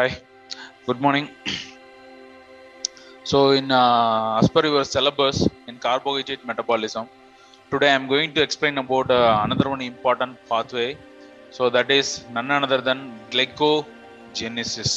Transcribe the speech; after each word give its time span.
Hi, 0.00 0.10
good 0.86 1.00
morning. 1.04 1.24
So, 3.30 3.38
in 3.58 3.66
uh, 3.70 4.38
as 4.40 4.46
per 4.54 4.62
your 4.66 4.84
syllabus 4.92 5.38
in 5.68 5.74
carbohydrate 5.86 6.44
metabolism, 6.50 7.04
today 7.72 7.90
I 7.90 7.96
am 8.00 8.06
going 8.12 8.30
to 8.36 8.40
explain 8.46 8.78
about 8.82 9.10
uh, 9.10 9.40
another 9.44 9.66
one 9.72 9.82
important 9.82 10.38
pathway. 10.50 10.88
So, 11.56 11.68
that 11.76 11.90
is 11.98 12.06
none 12.36 12.50
other 12.50 12.80
than 12.88 12.98
glycogenesis. 13.32 14.92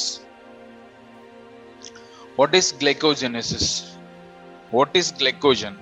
What 2.37 2.55
is 2.61 2.71
glycogenesis? 2.83 3.65
What 4.77 4.91
is 5.01 5.11
glycogen? 5.11 5.75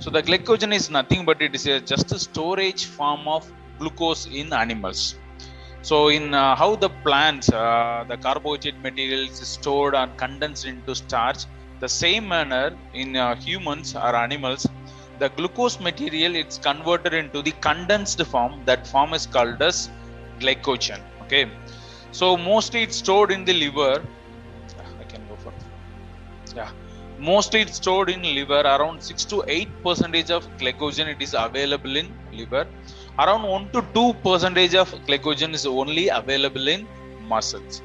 So, 0.00 0.10
the 0.18 0.22
glycogen 0.28 0.74
is 0.80 0.90
nothing 0.98 1.24
but 1.24 1.40
it 1.48 1.54
is 1.54 1.66
a, 1.66 1.80
just 1.94 2.12
a 2.18 2.20
storage 2.28 2.84
form 2.98 3.26
of 3.38 3.50
glucose 3.78 4.26
in 4.26 4.52
animals. 4.52 5.02
So, 5.82 6.08
in 6.08 6.34
uh, 6.34 6.56
how 6.56 6.76
the 6.76 6.90
plants, 6.90 7.50
uh, 7.50 8.04
the 8.08 8.16
carbohydrate 8.16 8.80
materials 8.82 9.40
is 9.40 9.48
stored 9.48 9.94
and 9.94 10.16
condensed 10.16 10.66
into 10.66 10.94
starch, 10.94 11.44
the 11.80 11.88
same 11.88 12.28
manner 12.28 12.76
in 12.92 13.16
uh, 13.16 13.34
humans 13.36 13.94
or 13.94 14.14
animals, 14.14 14.66
the 15.18 15.28
glucose 15.30 15.80
material 15.80 16.34
it's 16.36 16.58
converted 16.58 17.14
into 17.14 17.42
the 17.42 17.52
condensed 17.68 18.22
form. 18.26 18.62
That 18.66 18.86
form 18.86 19.14
is 19.14 19.26
called 19.26 19.62
as 19.62 19.90
glycogen. 20.38 21.00
Okay, 21.22 21.50
so 22.12 22.36
mostly 22.36 22.82
it's 22.82 22.96
stored 22.96 23.30
in 23.30 23.44
the 23.44 23.54
liver. 23.54 24.02
I 25.00 25.04
can 25.04 25.26
go 25.28 25.36
for 25.36 25.52
yeah. 26.54 26.70
Mostly 27.18 27.60
it's 27.60 27.76
stored 27.76 28.10
in 28.10 28.22
liver. 28.22 28.60
Around 28.60 29.02
six 29.02 29.24
to 29.26 29.44
eight 29.48 29.70
percentage 29.82 30.30
of 30.30 30.46
glycogen 30.58 31.06
it 31.14 31.22
is 31.22 31.34
available 31.34 31.96
in 31.96 32.12
liver 32.32 32.66
around 33.22 33.42
1 33.42 33.70
to 33.74 33.80
2 33.94 34.02
percentage 34.26 34.74
of 34.82 34.88
glycogen 35.06 35.52
is 35.58 35.64
only 35.80 36.04
available 36.20 36.68
in 36.74 36.86
muscles. 37.32 37.82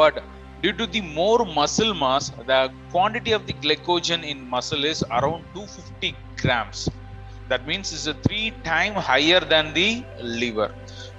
But 0.00 0.22
due 0.62 0.74
to 0.80 0.86
the 0.94 1.02
more 1.18 1.40
muscle 1.58 1.92
mass 2.02 2.26
the 2.50 2.60
quantity 2.92 3.32
of 3.38 3.42
the 3.48 3.54
glycogen 3.64 4.22
in 4.32 4.38
muscle 4.54 4.84
is 4.92 5.00
around 5.18 5.42
250 5.54 6.14
grams. 6.42 6.88
That 7.48 7.66
means 7.70 7.92
it's 7.94 8.06
a 8.06 8.14
three 8.26 8.46
time 8.70 8.94
higher 9.10 9.40
than 9.40 9.74
the 9.78 10.04
liver. 10.20 10.70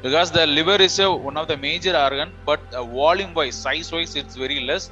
Because 0.06 0.32
the 0.32 0.46
liver 0.46 0.78
is 0.88 0.98
a, 1.00 1.12
one 1.12 1.38
of 1.38 1.48
the 1.48 1.58
major 1.58 1.96
organ 2.06 2.32
but 2.46 2.62
uh, 2.74 2.84
volume 2.84 3.34
wise 3.34 3.56
size 3.56 3.92
wise 3.92 4.16
it's 4.16 4.36
very 4.36 4.59
less. 4.70 4.90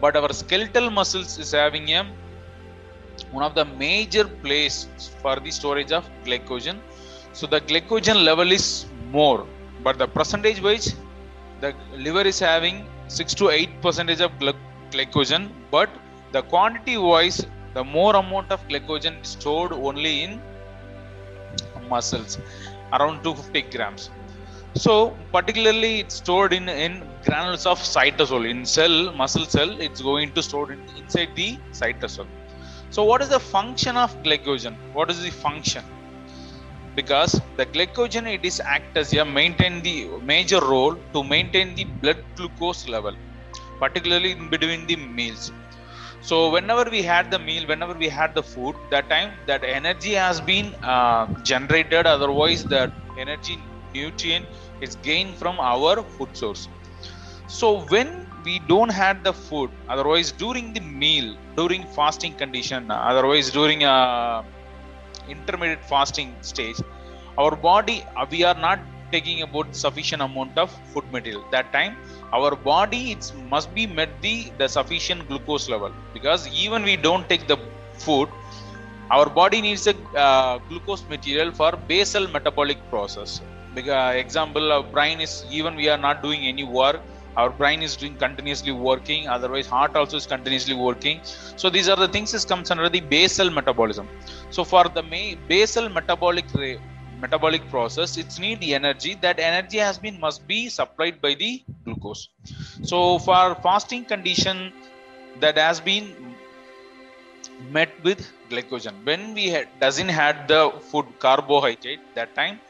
But 0.00 0.16
our 0.16 0.32
skeletal 0.32 0.90
muscles 0.90 1.38
is 1.38 1.52
having 1.52 1.88
a 1.98 2.00
one 3.32 3.44
of 3.44 3.54
the 3.54 3.64
major 3.64 4.24
place 4.44 4.88
for 5.22 5.36
the 5.40 5.50
storage 5.50 5.92
of 5.92 6.08
glycogen. 6.24 6.78
So 7.32 7.46
the 7.46 7.60
glycogen 7.60 8.24
level 8.24 8.50
is 8.52 8.86
more 9.10 9.46
but 9.84 9.98
the 9.98 10.08
percentage 10.16 10.60
wise 10.66 10.86
the 11.60 11.70
liver 12.06 12.24
is 12.32 12.38
having 12.38 12.76
6 13.08 13.34
to 13.40 13.50
8 13.50 13.80
percentage 13.84 14.20
of 14.26 14.32
glycogen 14.92 15.44
but 15.70 15.90
the 16.32 16.42
quantity 16.52 16.96
wise 16.96 17.38
the 17.74 17.84
more 17.96 18.14
amount 18.16 18.50
of 18.54 18.60
glycogen 18.68 19.14
stored 19.34 19.72
only 19.72 20.14
in 20.24 20.40
muscles 21.90 22.38
around 22.92 23.22
250 23.22 23.76
grams. 23.76 24.10
So 24.74 25.16
particularly 25.32 26.00
it's 26.00 26.16
stored 26.22 26.52
in 26.52 26.68
in 26.68 26.92
granules 27.26 27.64
of 27.72 27.78
cytosol 27.78 28.44
in 28.50 28.58
cell 28.76 28.96
muscle 29.20 29.46
cell 29.54 29.70
it's 29.86 30.02
going 30.10 30.32
to 30.36 30.42
store 30.48 30.68
in, 30.72 30.80
inside 31.00 31.30
the 31.40 31.48
cytosol 31.80 32.26
so 32.96 33.02
what 33.04 33.20
is 33.24 33.28
the 33.28 33.40
function 33.54 33.94
of 34.02 34.10
glycogen? 34.24 34.74
What 34.94 35.10
is 35.10 35.22
the 35.22 35.30
function? 35.30 35.84
Because 36.94 37.32
the 37.58 37.66
glycogen 37.66 38.26
it 38.34 38.42
is 38.50 38.58
act 38.58 38.96
as 38.96 39.12
a 39.12 39.24
maintain 39.24 39.82
the 39.82 39.96
major 40.32 40.60
role 40.60 40.94
to 41.14 41.22
maintain 41.22 41.74
the 41.74 41.84
blood 41.84 42.20
glucose 42.36 42.88
level 42.88 43.14
particularly 43.80 44.30
in 44.32 44.48
between 44.48 44.86
the 44.86 44.96
meals. 44.96 45.52
So 46.22 46.50
whenever 46.50 46.88
we 46.90 47.02
had 47.02 47.30
the 47.30 47.38
meal 47.38 47.66
whenever 47.72 47.92
we 48.04 48.08
had 48.08 48.34
the 48.34 48.42
food 48.42 48.76
that 48.92 49.10
time 49.10 49.32
that 49.46 49.62
energy 49.62 50.14
has 50.14 50.40
been 50.40 50.74
uh, 50.82 51.26
generated. 51.42 52.06
Otherwise 52.06 52.64
that 52.76 52.94
energy 53.18 53.58
nutrient 53.94 54.46
is 54.80 54.96
gained 54.96 55.36
from 55.36 55.60
our 55.60 56.02
food 56.16 56.34
source. 56.34 56.66
So 57.46 57.68
when 57.94 58.25
we 58.46 58.54
don't 58.72 58.92
had 59.02 59.24
the 59.28 59.32
food 59.46 59.70
otherwise 59.94 60.30
during 60.42 60.66
the 60.76 60.84
meal 61.02 61.28
during 61.60 61.82
fasting 61.98 62.34
condition 62.42 62.90
otherwise 62.90 63.50
during 63.58 63.82
a 63.84 63.96
intermediate 65.34 65.84
fasting 65.92 66.30
stage 66.50 66.80
our 67.38 67.54
body 67.56 67.98
uh, 68.16 68.26
we 68.30 68.42
are 68.50 68.58
not 68.68 68.80
taking 69.12 69.42
about 69.46 69.74
sufficient 69.74 70.20
amount 70.22 70.58
of 70.58 70.70
food 70.92 71.04
material. 71.12 71.44
That 71.52 71.72
time 71.72 71.96
our 72.32 72.56
body 72.56 73.12
it 73.12 73.32
must 73.52 73.72
be 73.74 73.86
met 73.86 74.20
the 74.22 74.52
the 74.58 74.68
sufficient 74.68 75.28
glucose 75.28 75.68
level 75.68 75.92
because 76.16 76.48
even 76.64 76.82
we 76.90 76.96
don't 76.96 77.28
take 77.32 77.46
the 77.52 77.58
food 78.04 78.28
our 79.10 79.28
body 79.40 79.60
needs 79.66 79.86
a 79.86 79.94
uh, 80.24 80.58
glucose 80.68 81.04
material 81.08 81.52
for 81.52 81.72
basal 81.76 82.26
metabolic 82.28 82.78
process. 82.90 83.40
Because 83.74 84.16
example 84.16 84.72
uh, 84.72 84.76
our 84.76 84.82
brain 84.94 85.20
is 85.20 85.44
even 85.50 85.76
we 85.76 85.88
are 85.88 85.98
not 85.98 86.22
doing 86.22 86.46
any 86.46 86.64
work 86.64 87.00
our 87.36 87.50
brain 87.50 87.82
is 87.82 87.96
doing 87.96 88.16
continuously 88.16 88.72
working 88.72 89.28
otherwise 89.28 89.66
heart 89.66 89.94
also 89.94 90.16
is 90.16 90.26
continuously 90.26 90.74
working. 90.74 91.20
So 91.56 91.70
these 91.70 91.88
are 91.88 91.96
the 91.96 92.08
things 92.08 92.32
that 92.32 92.46
comes 92.48 92.70
under 92.70 92.88
the 92.88 93.00
basal 93.00 93.50
metabolism. 93.50 94.08
So 94.50 94.64
for 94.64 94.84
the 94.88 95.02
main 95.02 95.38
basal 95.48 95.88
metabolic 95.88 96.46
metabolic 97.20 97.68
process 97.70 98.16
it's 98.16 98.38
need 98.38 98.62
energy. 98.62 99.14
That 99.20 99.38
energy 99.38 99.78
has 99.78 99.98
been 99.98 100.18
must 100.20 100.46
be 100.46 100.68
supplied 100.68 101.20
by 101.20 101.34
the 101.34 101.62
glucose. 101.84 102.28
So 102.82 103.18
for 103.18 103.54
fasting 103.56 104.04
condition 104.04 104.72
that 105.40 105.58
has 105.58 105.80
been 105.80 106.14
met 107.70 107.90
with 108.02 108.20
glycogen. 108.50 108.94
When 109.04 109.34
we 109.34 109.48
had, 109.48 109.68
doesn't 109.80 110.08
had 110.08 110.48
the 110.48 110.72
food 110.90 111.06
carbohydrate 111.18 112.00
that 112.14 112.34
time 112.34 112.60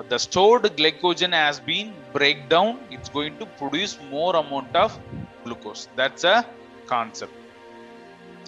the 0.00 0.18
stored 0.18 0.62
glycogen 0.78 1.32
has 1.32 1.60
been 1.60 1.92
break 2.12 2.48
down. 2.48 2.78
It's 2.90 3.08
going 3.08 3.38
to 3.38 3.46
produce 3.46 3.98
more 4.10 4.34
amount 4.36 4.74
of 4.74 4.98
glucose. 5.44 5.88
That's 5.96 6.24
a 6.24 6.46
concept. 6.86 7.32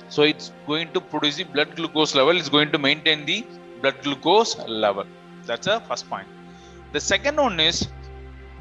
So 0.09 0.23
it's 0.23 0.53
going 0.67 0.93
to 0.93 1.01
produce 1.01 1.37
the 1.37 1.45
blood 1.45 1.77
glucose 1.77 2.15
level. 2.15 2.37
It's 2.37 2.49
going 2.49 2.71
to 2.73 2.79
maintain 2.79 3.25
the 3.27 3.45
blood 3.81 4.03
glucose 4.03 4.57
level. 4.69 5.07
That's 5.45 5.67
the 5.67 5.81
first 5.81 6.09
point. 6.09 6.29
The 6.93 7.01
second 7.01 7.37
one 7.37 7.61
is 7.61 7.89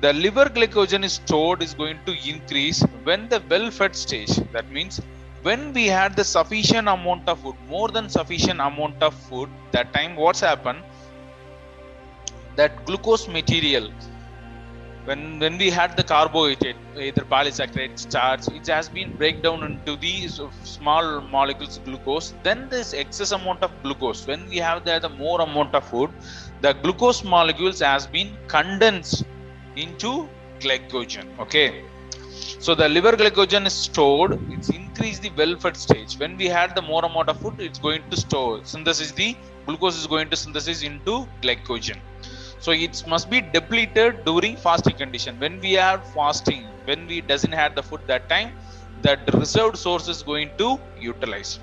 the 0.01 0.11
liver 0.13 0.45
glycogen 0.45 1.03
is 1.03 1.13
stored 1.13 1.61
is 1.61 1.73
going 1.73 1.99
to 2.05 2.13
increase 2.27 2.81
when 3.03 3.29
the 3.29 3.41
well 3.49 3.69
fed 3.71 3.95
stage. 3.95 4.35
That 4.51 4.69
means 4.71 5.01
when 5.43 5.73
we 5.73 5.85
had 5.87 6.15
the 6.15 6.23
sufficient 6.23 6.87
amount 6.87 7.27
of 7.27 7.39
food 7.39 7.55
more 7.67 7.89
than 7.89 8.09
sufficient 8.09 8.59
amount 8.59 9.01
of 9.03 9.13
food 9.13 9.49
that 9.71 9.93
time 9.93 10.15
what's 10.15 10.39
happened 10.39 10.81
that 12.55 12.85
glucose 12.85 13.27
material 13.27 13.87
when 15.07 15.21
when 15.43 15.55
we 15.61 15.69
had 15.77 15.91
the 15.99 16.05
carbohydrate 16.11 16.81
either 17.05 17.23
polysaccharide 17.33 17.97
starch 18.03 18.45
it 18.59 18.67
has 18.75 18.87
been 18.97 19.09
break 19.21 19.37
down 19.45 19.59
into 19.69 19.93
these 20.05 20.35
small 20.75 21.07
molecules 21.37 21.77
glucose 21.87 22.27
then 22.47 22.59
this 22.73 22.93
excess 23.03 23.31
amount 23.39 23.61
of 23.67 23.71
glucose 23.83 24.21
when 24.29 24.43
we 24.51 24.57
have 24.67 24.85
the, 24.85 24.97
the 25.05 25.13
more 25.23 25.39
amount 25.47 25.73
of 25.79 25.83
food 25.91 26.11
the 26.61 26.73
glucose 26.83 27.23
molecules 27.35 27.79
has 27.91 28.05
been 28.17 28.29
condensed 28.47 29.25
into 29.75 30.11
glycogen 30.59 31.27
okay? 31.39 31.83
So 32.65 32.73
the 32.73 32.87
liver 32.87 33.13
glycogen 33.21 33.65
is 33.65 33.73
stored 33.87 34.39
it's 34.55 34.69
increased 34.69 35.21
the 35.21 35.31
well 35.37 35.55
fed 35.59 35.75
stage. 35.75 36.17
When 36.21 36.37
we 36.37 36.47
had 36.47 36.75
the 36.75 36.81
more 36.81 37.03
amount 37.05 37.29
of 37.29 37.37
food 37.41 37.55
it's 37.59 37.79
going 37.79 38.03
to 38.09 38.17
store 38.25 38.61
synthesis 38.63 39.11
the 39.11 39.35
glucose 39.65 39.97
is 40.01 40.07
going 40.07 40.29
to 40.29 40.37
synthesis 40.43 40.81
into 40.83 41.27
glycogen 41.41 41.99
so 42.63 42.71
it 42.85 42.97
must 43.11 43.29
be 43.33 43.39
depleted 43.55 44.23
during 44.27 44.55
fasting 44.55 44.95
condition. 44.95 45.37
When 45.43 45.59
we 45.59 45.71
are 45.77 45.97
fasting 46.15 46.61
when 46.85 47.01
we 47.07 47.19
doesn't 47.31 47.55
have 47.61 47.75
the 47.75 47.83
food 47.83 48.01
that 48.07 48.29
time 48.29 48.49
that 49.01 49.19
reserved 49.33 49.77
source 49.77 50.07
is 50.13 50.21
going 50.23 50.49
to 50.61 50.79
utilize. 50.97 51.59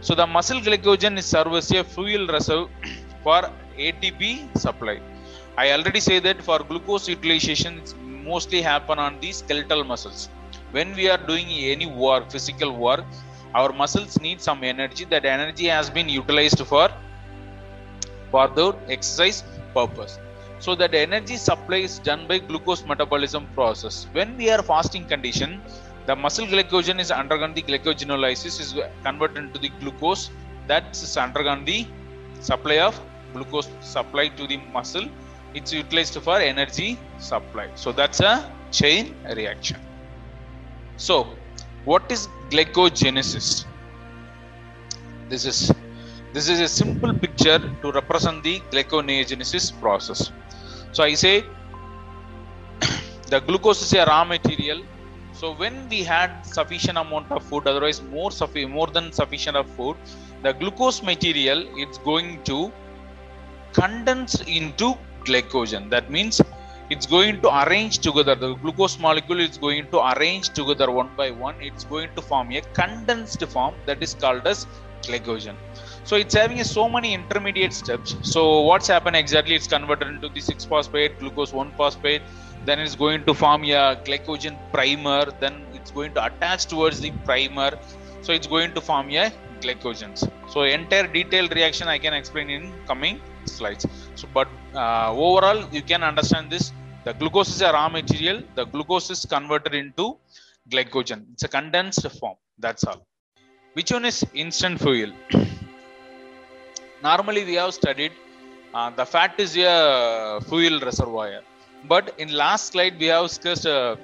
So 0.00 0.14
the 0.14 0.26
muscle 0.26 0.60
glycogen 0.66 1.18
is 1.18 1.26
serve 1.26 1.54
as 1.60 1.70
a 1.72 1.82
fuel 1.82 2.26
reserve 2.36 2.68
for 3.24 3.40
atp 3.86 4.20
supply. 4.66 5.00
I 5.58 5.72
already 5.72 6.00
say 6.08 6.18
that 6.26 6.42
for 6.48 6.58
glucose 6.60 7.08
utilization 7.08 7.82
mostly 8.30 8.60
happen 8.62 9.00
on 9.06 9.18
the 9.20 9.32
skeletal 9.32 9.82
muscles. 9.82 10.28
When 10.70 10.94
we 10.94 11.08
are 11.08 11.22
doing 11.32 11.48
any 11.74 11.86
work 11.86 12.30
physical 12.30 12.72
work 12.86 13.04
our 13.54 13.72
muscles 13.72 14.20
need 14.20 14.40
some 14.40 14.62
energy. 14.62 15.04
That 15.06 15.24
energy 15.24 15.66
has 15.66 15.90
been 15.90 16.08
utilized 16.08 16.60
for 16.72 16.88
for 18.30 18.46
the 18.60 18.66
exercise 18.96 19.42
purpose 19.74 20.18
so 20.58 20.74
that 20.74 20.94
energy 20.94 21.36
supply 21.36 21.78
is 21.88 21.98
done 22.10 22.26
by 22.30 22.38
glucose 22.38 22.84
metabolism 22.92 23.46
process 23.58 24.06
when 24.12 24.36
we 24.40 24.48
are 24.54 24.62
fasting 24.72 25.04
condition 25.12 25.60
the 26.08 26.16
muscle 26.24 26.46
glycogen 26.52 26.98
is 27.04 27.10
undergone 27.20 27.54
the 27.58 27.64
glycogenolysis 27.70 28.56
is 28.64 28.70
converted 29.06 29.38
into 29.44 29.60
the 29.64 29.70
glucose 29.80 30.24
that 30.66 30.84
is 31.06 31.16
undergone 31.26 31.64
the 31.70 31.80
supply 32.50 32.78
of 32.88 33.00
glucose 33.32 33.70
supply 33.80 34.26
to 34.38 34.46
the 34.52 34.58
muscle 34.76 35.08
it's 35.54 35.72
utilized 35.72 36.18
for 36.28 36.38
energy 36.52 36.90
supply 37.30 37.66
so 37.74 37.92
that's 38.00 38.20
a 38.20 38.34
chain 38.70 39.14
reaction. 39.34 39.78
So, 40.96 41.26
what 41.84 42.10
is 42.10 42.28
glycogenesis? 42.50 43.64
This 45.28 45.44
is 45.44 45.72
this 46.32 46.48
is 46.48 46.60
a 46.60 46.68
simple 46.68 47.12
picture 47.14 47.58
to 47.82 47.92
represent 47.92 48.42
the 48.42 48.60
glyconeogenesis 48.72 49.78
process. 49.80 50.32
So 50.92 51.04
I 51.04 51.14
say 51.14 51.44
the 53.28 53.40
glucose 53.40 53.82
is 53.82 53.92
a 53.92 54.04
raw 54.04 54.24
material. 54.24 54.82
So 55.32 55.52
when 55.54 55.88
we 55.88 56.02
had 56.02 56.42
sufficient 56.42 56.96
amount 56.96 57.30
of 57.30 57.42
food, 57.44 57.66
otherwise 57.66 58.00
more 58.02 58.30
suffi- 58.30 58.68
more 58.68 58.86
than 58.86 59.12
sufficient 59.12 59.56
of 59.56 59.68
food, 59.70 59.96
the 60.42 60.52
glucose 60.52 61.02
material 61.02 61.64
it's 61.76 61.98
going 61.98 62.42
to 62.44 62.72
condense 63.72 64.40
into 64.42 64.94
glycogen. 65.24 65.90
That 65.90 66.10
means 66.10 66.40
it's 66.88 67.06
going 67.06 67.40
to 67.42 67.48
arrange 67.62 67.98
together. 67.98 68.34
The 68.34 68.54
glucose 68.54 68.98
molecule 68.98 69.40
is 69.40 69.58
going 69.58 69.88
to 69.90 69.98
arrange 70.12 70.50
together 70.50 70.90
one 70.90 71.10
by 71.16 71.30
one. 71.30 71.56
It's 71.60 71.84
going 71.84 72.10
to 72.14 72.22
form 72.22 72.52
a 72.52 72.60
condensed 72.80 73.44
form 73.46 73.74
that 73.86 74.02
is 74.02 74.14
called 74.14 74.46
as 74.46 74.66
glycogen. 75.02 75.56
So 76.08 76.14
it's 76.14 76.34
having 76.34 76.62
so 76.62 76.88
many 76.88 77.14
intermediate 77.14 77.72
steps. 77.72 78.14
So 78.22 78.60
what's 78.60 78.86
happened 78.86 79.16
exactly? 79.16 79.56
It's 79.56 79.66
converted 79.66 80.06
into 80.06 80.28
the 80.28 80.40
6-phosphate, 80.40 81.18
glucose 81.18 81.50
1-phosphate. 81.50 82.22
Then 82.64 82.78
it's 82.78 82.94
going 82.94 83.24
to 83.24 83.34
form 83.34 83.64
a 83.64 83.96
glycogen 84.06 84.56
primer. 84.72 85.24
Then 85.40 85.66
it's 85.74 85.90
going 85.90 86.14
to 86.14 86.24
attach 86.26 86.66
towards 86.66 87.00
the 87.00 87.10
primer. 87.24 87.70
So 88.22 88.32
it's 88.32 88.46
going 88.46 88.72
to 88.74 88.80
form 88.80 89.10
a 89.10 89.32
glycogens. 89.60 90.30
So 90.48 90.62
entire 90.62 91.08
detailed 91.08 91.52
reaction 91.56 91.88
I 91.88 91.98
can 91.98 92.14
explain 92.14 92.50
in 92.50 92.72
coming 92.86 93.20
slides. 93.44 93.84
So 94.14 94.28
but 94.32 94.48
uh, 94.74 95.12
overall 95.12 95.60
you 95.72 95.82
can 95.82 96.04
understand 96.04 96.50
this. 96.50 96.72
The 97.04 97.14
glucose 97.14 97.48
is 97.48 97.62
a 97.62 97.72
raw 97.72 97.88
material. 97.88 98.42
The 98.54 98.64
glucose 98.64 99.10
is 99.10 99.24
converted 99.24 99.74
into 99.74 100.18
glycogen. 100.70 101.24
It's 101.32 101.42
a 101.42 101.48
condensed 101.48 102.08
form. 102.20 102.36
That's 102.60 102.84
all. 102.84 103.04
Which 103.74 103.90
one 103.90 104.04
is 104.04 104.24
instant 104.34 104.80
fuel? 104.80 105.12
Normally 107.02 107.44
we 107.44 107.54
have 107.54 107.72
studied 107.74 108.12
uh, 108.76 108.90
the 108.90 109.06
fat 109.06 109.34
is 109.38 109.56
a 109.56 110.40
fuel 110.48 110.80
reservoir. 110.80 111.40
But 111.92 112.14
in 112.18 112.32
last 112.32 112.72
slide 112.72 112.98
we 112.98 113.06
have 113.06 113.26
discussed 113.28 113.66
uh, 113.66 113.96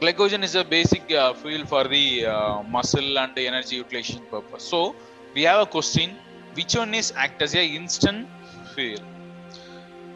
glycogen 0.00 0.42
is 0.42 0.54
a 0.54 0.64
basic 0.64 1.10
uh, 1.12 1.32
fuel 1.34 1.64
for 1.64 1.84
the 1.84 2.26
uh, 2.26 2.62
muscle 2.62 3.18
and 3.18 3.34
the 3.34 3.46
energy 3.46 3.76
utilization 3.76 4.22
purpose. 4.30 4.64
So 4.64 4.94
we 5.34 5.42
have 5.42 5.60
a 5.62 5.66
question 5.66 6.16
which 6.54 6.74
one 6.76 6.92
is 6.94 7.12
act 7.16 7.40
as 7.40 7.54
a 7.54 7.64
instant 7.64 8.28
fuel? 8.74 9.00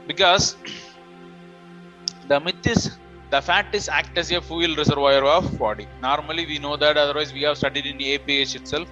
Because 0.07 0.57
the 2.29 2.41
myth 2.41 2.67
is 2.67 2.91
the 3.31 3.41
fat 3.41 3.75
is 3.75 3.89
act 3.89 4.19
as 4.19 4.31
a 4.33 4.41
fuel 4.41 4.75
reservoir 4.77 5.25
of 5.25 5.59
body. 5.59 5.87
Normally 6.03 6.47
we 6.47 6.59
know 6.59 6.77
that 6.77 6.97
otherwise 6.97 7.33
we 7.33 7.43
have 7.43 7.57
studied 7.57 7.87
in 7.87 7.99
aph 7.99 8.55
itself 8.61 8.89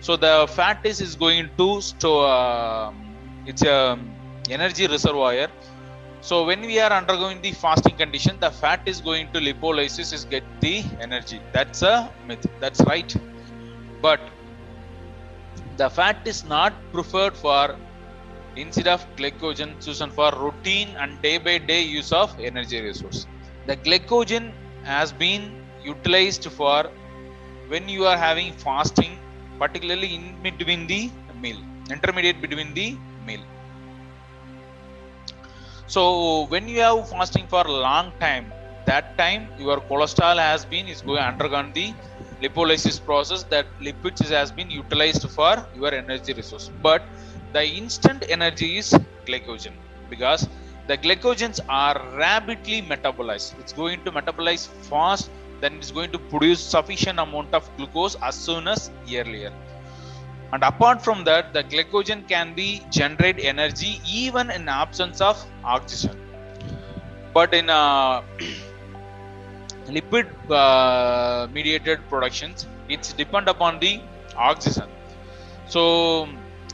so 0.00 0.16
the 0.16 0.34
fat 0.56 0.80
is 0.84 1.00
is 1.00 1.14
going 1.16 1.50
to 1.58 1.80
store 1.80 2.26
uh, 2.28 2.92
it's 3.46 3.62
a 3.62 3.98
energy 4.50 4.86
reservoir. 4.86 5.48
So 6.20 6.44
when 6.44 6.62
we 6.62 6.78
are 6.80 6.92
undergoing 6.92 7.40
the 7.42 7.52
fasting 7.52 7.96
condition 7.96 8.38
the 8.40 8.50
fat 8.50 8.82
is 8.86 9.00
going 9.00 9.32
to 9.32 9.40
lipolysis 9.40 10.12
is 10.12 10.24
get 10.24 10.44
the 10.60 10.84
energy. 11.00 11.40
That's 11.52 11.82
a 11.82 12.12
myth. 12.26 12.46
That's 12.60 12.80
right. 12.82 13.14
But 14.02 14.20
the 15.76 15.88
fat 15.88 16.26
is 16.26 16.44
not 16.44 16.72
preferred 16.92 17.36
for 17.36 17.76
instead 18.56 18.88
of 18.88 19.04
glycogen 19.16 19.70
chosen 19.84 20.10
for 20.10 20.30
routine 20.44 20.88
and 20.98 21.20
day 21.22 21.38
by 21.38 21.58
day 21.58 21.82
use 21.82 22.12
of 22.12 22.38
energy 22.40 22.80
resource. 22.80 23.26
The 23.66 23.76
glycogen 23.76 24.52
has 24.82 25.12
been 25.12 25.64
utilized 25.84 26.44
for 26.50 26.90
when 27.68 27.88
you 27.88 28.04
are 28.06 28.16
having 28.16 28.52
fasting 28.52 29.17
particularly 29.62 30.10
in 30.18 30.24
between 30.46 30.82
the 30.92 31.00
meal 31.42 31.60
intermediate 31.96 32.40
between 32.46 32.70
the 32.80 32.88
meal 33.26 33.44
so 35.94 36.02
when 36.52 36.66
you 36.72 36.80
have 36.86 37.00
fasting 37.14 37.46
for 37.54 37.64
a 37.72 37.76
long 37.88 38.08
time 38.26 38.46
that 38.90 39.06
time 39.22 39.42
your 39.66 39.78
cholesterol 39.88 40.38
has 40.50 40.62
been 40.74 40.86
is 40.94 41.00
going 41.08 41.24
undergone 41.32 41.70
the 41.78 41.88
lipolysis 42.42 42.96
process 43.08 43.42
that 43.54 43.66
lipids 43.86 44.28
has 44.38 44.50
been 44.58 44.70
utilized 44.70 45.28
for 45.30 45.54
your 45.74 45.92
energy 45.92 46.32
resource. 46.32 46.70
But 46.82 47.02
the 47.52 47.64
instant 47.64 48.24
energy 48.28 48.78
is 48.78 48.92
glycogen 49.26 49.74
because 50.08 50.48
the 50.86 50.96
glycogens 50.96 51.60
are 51.68 51.96
rapidly 52.16 52.82
metabolized. 52.82 53.58
It's 53.60 53.72
going 53.72 54.04
to 54.04 54.12
metabolize 54.12 54.68
fast 54.88 55.30
then 55.60 55.74
it's 55.74 55.90
going 55.90 56.10
to 56.12 56.18
produce 56.18 56.60
sufficient 56.60 57.18
amount 57.18 57.54
of 57.54 57.68
glucose 57.76 58.16
as 58.22 58.34
soon 58.34 58.68
as 58.68 58.90
earlier. 59.12 59.52
And 60.52 60.62
apart 60.62 61.02
from 61.02 61.24
that 61.24 61.52
the 61.52 61.62
glycogen 61.62 62.26
can 62.28 62.54
be 62.54 62.82
generate 62.90 63.38
energy 63.38 64.00
even 64.10 64.50
in 64.50 64.68
absence 64.68 65.20
of 65.20 65.44
oxygen. 65.64 66.18
But 67.34 67.52
in 67.52 67.68
uh, 67.68 68.22
lipid 69.86 70.28
uh, 70.50 71.48
mediated 71.52 72.00
productions 72.08 72.66
it's 72.88 73.12
depend 73.12 73.48
upon 73.48 73.78
the 73.80 74.00
oxygen. 74.36 74.88
So 75.66 76.28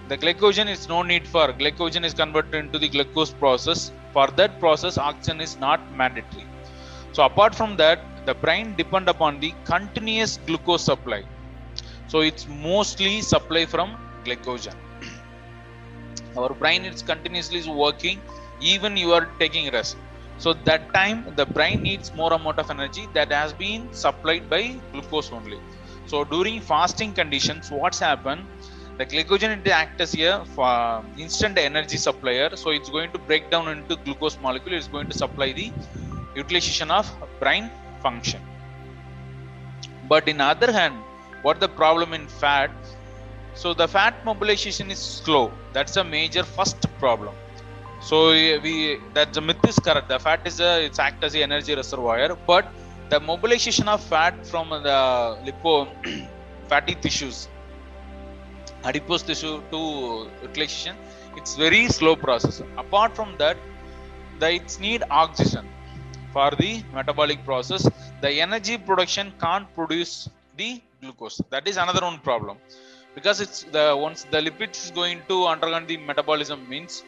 the 0.09 0.17
glycogen 0.17 0.69
is 0.71 0.89
no 0.89 1.03
need 1.03 1.27
for 1.27 1.49
glycogen 1.53 2.05
is 2.05 2.15
converted 2.15 2.55
into 2.55 2.79
the 2.79 2.89
glucose 2.89 3.33
process. 3.33 3.91
For 4.13 4.29
that 4.37 4.61
process 4.61 4.97
oxygen 4.99 5.41
is 5.41 5.59
not 5.59 5.81
mandatory. 5.97 6.47
So 7.13 7.25
apart 7.25 7.55
from 7.55 7.77
that 7.77 7.99
the 8.27 8.35
brain 8.35 8.75
depend 8.77 9.09
upon 9.09 9.41
the 9.41 9.53
continuous 9.65 10.39
glucose 10.47 10.85
supply. 10.85 11.23
So 12.07 12.21
it's 12.21 12.47
mostly 12.49 13.21
supply 13.21 13.67
from 13.67 13.97
glycogen. 14.25 14.77
Our 16.37 16.55
brain 16.55 16.85
is 16.85 17.03
continuously 17.03 17.63
working 17.69 18.21
even 18.61 18.97
you 18.97 19.13
are 19.13 19.27
taking 19.39 19.71
rest. 19.73 19.97
So 20.39 20.53
that 20.69 20.93
time 20.95 21.35
the 21.37 21.47
brain 21.47 21.83
needs 21.83 22.13
more 22.15 22.33
amount 22.33 22.59
of 22.59 22.71
energy 22.71 23.09
that 23.15 23.31
has 23.33 23.53
been 23.53 23.93
supplied 23.93 24.49
by 24.51 24.63
glucose 24.93 25.31
only. 25.33 25.61
So 26.07 26.25
during 26.25 26.61
fasting 26.61 27.13
conditions 27.13 27.71
what's 27.71 27.99
happened 27.99 28.47
the 28.99 29.07
glycogen 29.07 29.59
it 29.59 29.69
act 29.69 30.01
as 30.01 30.15
a 30.15 31.03
instant 31.19 31.59
energy 31.59 31.97
supplier. 31.97 32.55
So 32.57 32.71
it's 32.71 32.91
going 32.91 33.11
to 33.13 33.19
break 33.19 33.51
down 33.51 33.69
into 33.69 33.97
glucose 33.97 34.39
molecule. 34.41 34.75
It's 34.75 34.89
going 34.89 35.09
to 35.09 35.15
supply 35.15 35.53
the 35.53 35.73
utilization 36.35 36.91
of 36.91 37.11
brain 37.41 37.71
function. 38.07 38.43
But 40.13 40.29
in 40.29 40.41
other 40.41 40.71
hand 40.73 40.97
what 41.43 41.61
the 41.61 41.69
problem 41.69 42.15
in 42.15 42.27
fat? 42.27 42.73
So 43.55 43.75
the 43.75 43.87
fat 43.87 44.25
mobilization 44.25 44.91
is 44.91 44.99
slow. 44.99 45.53
That's 45.73 45.97
a 45.97 46.05
major 46.05 46.43
first 46.43 46.81
problem. 46.99 47.35
So 48.01 48.19
we 48.65 48.75
that 49.15 49.33
the 49.35 49.43
myth 49.49 49.65
is 49.73 49.79
correct. 49.79 50.09
The 50.09 50.19
fat 50.27 50.41
is 50.51 50.61
a 50.61 50.73
it's 50.87 50.99
act 50.99 51.25
as 51.25 51.35
a 51.35 51.43
energy 51.49 51.75
reservoir 51.81 52.37
but 52.53 52.67
the 53.11 53.21
mobilization 53.21 53.89
of 53.95 54.03
fat 54.13 54.47
from 54.53 54.71
the 54.89 54.99
lipo 55.47 55.75
fatty 56.71 56.95
tissues 57.05 57.49
adipose 58.89 59.23
tissue 59.31 59.57
to 59.73 59.81
utilization 60.43 60.97
it's 61.37 61.55
very 61.57 61.89
slow 61.89 62.17
process. 62.17 62.63
Apart 62.85 63.15
from 63.17 63.37
that 63.39 63.57
the 64.41 64.51
it's 64.59 64.79
need 64.81 65.03
oxygen 65.11 65.67
for 66.35 66.51
the 66.63 66.73
metabolic 66.99 67.41
process 67.51 67.83
the 68.25 68.31
energy 68.47 68.77
production 68.89 69.33
can't 69.45 69.69
produce 69.79 70.29
the 70.57 70.81
glucose. 71.01 71.41
That 71.51 71.67
is 71.69 71.77
another 71.77 72.03
one 72.03 72.19
problem. 72.19 72.59
Because 73.15 73.41
it's 73.41 73.63
the 73.77 73.97
once 73.97 74.25
the 74.35 74.41
lipids 74.47 74.79
is 74.85 74.91
going 74.91 75.21
to 75.29 75.47
undergo 75.47 75.81
the 75.93 75.97
metabolism 75.97 76.69
means 76.69 77.05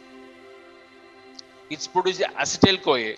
it's 1.69 1.87
produced 1.95 2.21
acetyl 2.43 2.77
CoA 2.85 3.15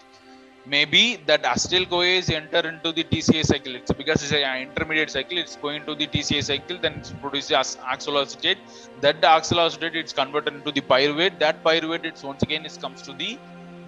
maybe 0.66 1.04
that 1.28 1.44
acetyl 1.44 1.86
CoA 1.92 2.12
is 2.22 2.30
enter 2.30 2.62
into 2.72 2.92
the 2.92 3.04
TCA 3.04 3.46
cycle. 3.46 3.76
It's 3.76 3.92
because 3.92 4.24
it's 4.24 4.32
an 4.32 4.62
intermediate 4.68 5.12
cycle 5.12 5.38
it's 5.38 5.56
going 5.56 5.86
to 5.86 5.96
the 5.96 6.08
TCA 6.08 6.44
cycle 6.44 6.78
then 6.80 6.94
it's 7.00 7.12
produced 7.12 7.52
oxaloacetate. 7.52 8.58
That 9.02 9.22
oxaloacetate 9.22 9.96
it's 9.96 10.14
converted 10.14 10.54
into 10.56 10.72
the 10.72 10.82
pyruvate. 10.82 11.40
That 11.40 11.64
pyruvate 11.64 12.06
it's 12.06 12.24
once 12.24 12.44
again 12.44 12.66
it 12.66 12.78
comes 12.82 13.02
to 13.04 13.14
the 13.14 13.38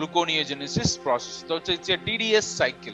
gluconeogenesis 0.01 1.01
process. 1.01 1.45
So 1.47 1.55
it's, 1.57 1.89
a 1.89 1.97
TDS 1.97 2.43
cycle. 2.43 2.93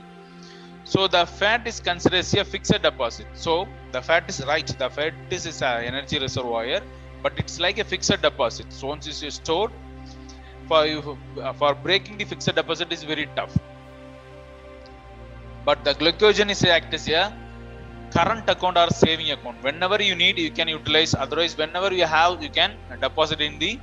So 0.84 1.08
the 1.08 1.26
fat 1.26 1.68
is 1.68 1.80
considered 1.80 2.20
as 2.20 2.34
a 2.34 2.46
fixed 2.46 2.82
deposit. 2.82 3.28
So 3.34 3.68
the 3.92 4.02
fat 4.02 4.30
is 4.30 4.46
right. 4.46 4.66
The 4.66 4.90
fat 4.90 5.14
is, 5.30 5.46
is 5.46 5.62
an 5.62 5.84
energy 5.84 6.20
reservoir 6.20 6.82
but 7.22 7.34
it's 7.38 7.60
like 7.60 7.78
a 7.78 7.84
fixed 7.84 8.22
deposit. 8.22 8.72
So 8.72 8.88
once 8.88 9.08
it's 9.08 9.36
stored 9.36 9.72
for 10.68 11.18
for 11.60 11.74
breaking 11.76 12.18
the 12.18 12.26
fixed 12.26 12.54
deposit 12.56 12.92
is 12.92 13.04
very 13.04 13.28
tough. 13.36 13.58
But 15.66 15.84
the 15.84 15.94
glycogen 15.94 16.50
is 16.50 16.64
act 16.64 16.94
as 16.94 17.08
a 17.10 17.34
current 18.12 18.50
account 18.50 18.78
or 18.78 18.90
saving 18.90 19.32
account. 19.32 19.62
Whenever 19.62 20.02
you 20.02 20.16
need 20.16 20.38
you 20.40 20.52
can 20.52 20.70
utilize. 20.70 21.14
Otherwise 21.14 21.58
whenever 21.58 21.94
you 21.94 22.06
have 22.06 22.42
you 22.42 22.50
can 22.50 22.78
deposit 23.02 23.42
in 23.42 23.60
the 23.60 23.80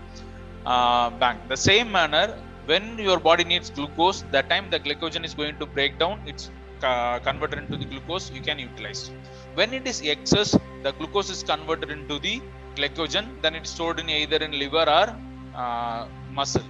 uh, 0.64 1.10
bank. 1.10 1.40
The 1.48 1.56
same 1.56 1.92
manner 1.92 2.38
when 2.66 2.98
your 2.98 3.18
body 3.28 3.44
needs 3.52 3.70
glucose 3.76 4.20
that 4.34 4.48
time 4.52 4.66
the 4.74 4.80
glycogen 4.84 5.24
is 5.28 5.34
going 5.40 5.56
to 5.62 5.66
break 5.66 5.98
down 6.02 6.20
it's 6.26 6.50
uh, 6.82 7.18
converted 7.20 7.58
into 7.58 7.76
the 7.76 7.84
glucose 7.84 8.30
you 8.30 8.40
can 8.40 8.58
utilize. 8.58 9.10
When 9.54 9.72
it 9.72 9.86
is 9.86 10.02
excess 10.02 10.50
the 10.82 10.92
glucose 10.92 11.30
is 11.30 11.42
converted 11.42 11.90
into 11.90 12.18
the 12.18 12.40
glycogen 12.76 13.26
then 13.42 13.54
it's 13.54 13.70
stored 13.70 14.00
in 14.00 14.08
either 14.10 14.36
in 14.36 14.52
liver 14.52 14.86
or 14.98 15.06
uh, 15.54 16.06
muscle. 16.32 16.66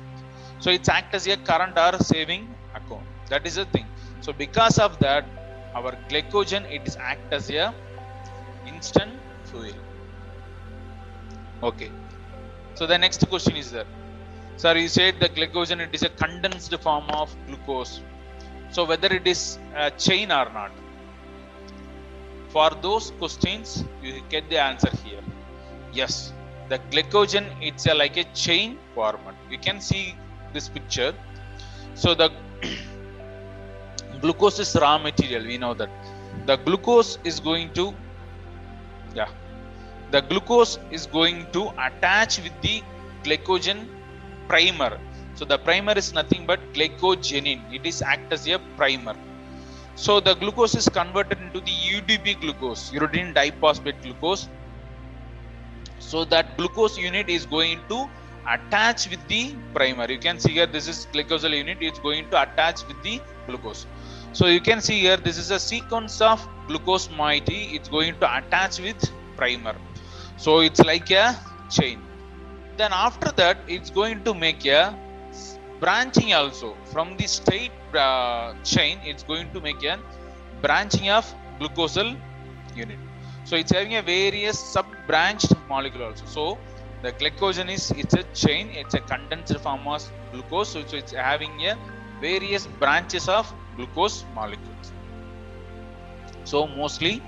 So 0.61 0.71
it's 0.71 0.89
act 0.89 1.15
as 1.15 1.27
a 1.27 1.37
current 1.37 1.79
or 1.79 1.99
saving 1.99 2.55
account. 2.75 3.07
That 3.29 3.47
is 3.47 3.57
the 3.57 3.65
thing. 3.67 3.87
So 4.21 4.33
because 4.33 4.79
of 4.79 4.99
that 5.01 5.25
our 5.75 5.93
glycogen 6.09 6.71
it 6.71 6.87
is 6.87 6.97
act 6.97 7.33
as 7.33 7.51
a 7.51 7.75
instant 8.67 9.13
fuel. 9.45 9.75
Okay. 11.63 11.91
So 12.75 12.87
the 12.87 12.99
next 12.99 13.27
question 13.29 13.57
is 13.57 13.71
there 13.71 13.87
sir 14.57 14.77
you 14.77 14.89
said 14.89 15.21
the 15.21 15.29
glycogen 15.37 15.81
it 15.87 15.95
is 15.99 16.03
a 16.03 16.13
condensed 16.23 16.75
form 16.87 17.09
of 17.11 17.35
glucose. 17.47 18.01
So 18.71 18.85
whether 18.85 19.09
it 19.13 19.27
is 19.27 19.59
a 19.75 19.91
chain 19.91 20.31
or 20.33 20.47
not 20.59 20.73
for 22.49 22.71
those 22.87 23.11
questions 23.19 23.85
you 24.03 24.23
get 24.29 24.49
the 24.49 24.59
answer 24.59 24.91
here. 25.05 25.23
Yes 25.93 26.33
the 26.69 26.79
glycogen 26.91 27.47
it's 27.61 27.87
a, 27.87 27.95
like 27.95 28.17
a 28.17 28.25
chain 28.45 28.79
format. 28.95 29.35
You 29.51 29.59
can 29.59 29.81
see 29.81 30.15
this 30.53 30.69
picture. 30.69 31.13
So 31.95 32.15
the 32.15 32.31
glucose 34.21 34.59
is 34.59 34.75
raw 34.81 34.99
material 34.99 35.45
we 35.45 35.59
know 35.59 35.75
that. 35.75 35.91
The 36.47 36.57
glucose 36.57 37.19
is 37.25 37.41
going 37.41 37.73
to 37.75 37.95
yeah 39.15 39.29
the 40.11 40.21
glucose 40.21 40.79
is 40.91 41.07
going 41.07 41.47
to 41.53 41.63
attach 41.87 42.41
with 42.43 42.57
the 42.63 42.83
glycogen 43.25 43.87
primer. 44.49 44.99
So 45.35 45.45
the 45.45 45.59
primer 45.59 45.93
is 45.93 46.13
nothing 46.13 46.47
but 46.47 46.61
glycogenin. 46.75 47.61
It 47.73 47.87
is 47.87 48.03
act 48.03 48.33
as 48.33 48.47
a 48.49 48.59
primer. 48.77 49.17
So 49.97 50.21
the 50.21 50.35
glucose 50.35 50.75
is 50.75 50.89
converted 50.89 51.39
into 51.41 51.61
the 51.61 51.75
udp 51.95 52.41
glucose 52.41 52.91
uridine 52.91 53.35
diphosphate 53.35 54.01
glucose. 54.03 54.49
So 55.99 56.25
that 56.27 56.57
glucose 56.57 56.99
unit 56.99 57.29
is 57.29 57.47
going 57.47 57.81
to 57.89 58.09
attach 58.49 59.09
with 59.09 59.27
the 59.29 59.55
primer. 59.73 60.11
You 60.11 60.19
can 60.19 60.39
see 60.39 60.53
here 60.53 60.67
this 60.67 60.89
is 60.89 61.07
glycosyl 61.13 61.57
unit. 61.57 61.79
It's 61.81 61.99
going 61.99 62.29
to 62.31 62.43
attach 62.43 62.87
with 62.87 63.03
the 63.03 63.21
glucose. 63.47 63.87
So 64.33 64.47
you 64.47 64.61
can 64.61 64.81
see 64.81 65.01
here 65.01 65.17
this 65.17 65.39
is 65.39 65.51
a 65.51 65.59
sequence 65.59 66.21
of 66.21 66.47
glucose 66.67 67.09
moiety 67.11 67.71
it's 67.73 67.89
going 67.89 68.19
to 68.21 68.37
attach 68.39 68.81
with 68.81 69.11
primer. 69.37 69.77
So 70.37 70.61
it's 70.61 70.81
like 70.81 71.11
a 71.11 71.37
chain 71.71 72.04
then 72.77 72.93
after 72.93 73.31
that 73.41 73.59
it's 73.67 73.91
going 73.91 74.23
to 74.25 74.35
make 74.35 74.65
a 74.67 74.83
branching 75.81 76.33
also. 76.35 76.77
From 76.93 77.17
the 77.17 77.27
straight 77.27 77.73
uh, 77.95 78.55
chain 78.63 79.01
it's 79.05 79.23
going 79.23 79.53
to 79.53 79.61
make 79.61 79.83
a 79.85 79.99
branching 80.63 81.09
of 81.11 81.25
glucosyl 81.61 82.11
unit. 82.75 82.99
So 83.45 83.57
it's 83.57 83.73
having 83.73 83.95
a 83.97 84.03
various 84.03 84.59
sub 84.59 84.87
branched 85.07 85.53
molecule 85.69 86.05
also. 86.05 86.27
So 86.27 86.59
the 87.03 87.13
glycogen 87.13 87.71
is 87.77 87.91
it's 87.93 88.15
a 88.15 88.25
chain 88.43 88.71
it's 88.73 88.95
a 88.95 89.01
condensed 89.01 89.59
form 89.61 89.87
of 89.87 90.03
glucose. 90.33 90.71
So, 90.73 90.85
so 90.87 90.97
it's 90.97 91.13
having 91.13 91.55
a 91.67 91.77
various 92.21 92.67
branches 92.67 93.29
of 93.29 93.53
glucose 93.77 94.25
molecules. 94.35 94.93
So 96.45 96.67
mostly 96.67 97.23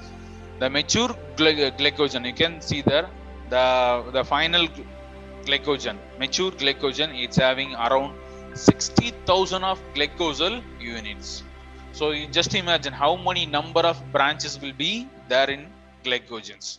the 0.60 0.68
mature 0.70 1.10
gly- 1.36 1.70
glycogen 1.78 2.26
you 2.26 2.34
can 2.34 2.60
see 2.60 2.82
there. 2.82 3.08
The 3.50 3.64
the 4.16 4.24
final 4.24 4.66
glycogen. 5.46 5.96
Mature 6.18 6.52
glycogen 6.62 7.10
it's 7.24 7.36
having 7.36 7.74
around 7.74 8.14
60000 8.54 9.64
of 9.64 9.78
glycosyl 9.94 10.62
units. 10.80 11.42
So 11.92 12.10
you 12.10 12.26
just 12.38 12.54
imagine 12.54 12.92
how 12.92 13.16
many 13.16 13.46
number 13.46 13.80
of 13.80 14.00
branches 14.12 14.60
will 14.60 14.72
be 14.72 15.08
there 15.28 15.50
in 15.50 15.66
glycogens. 16.04 16.78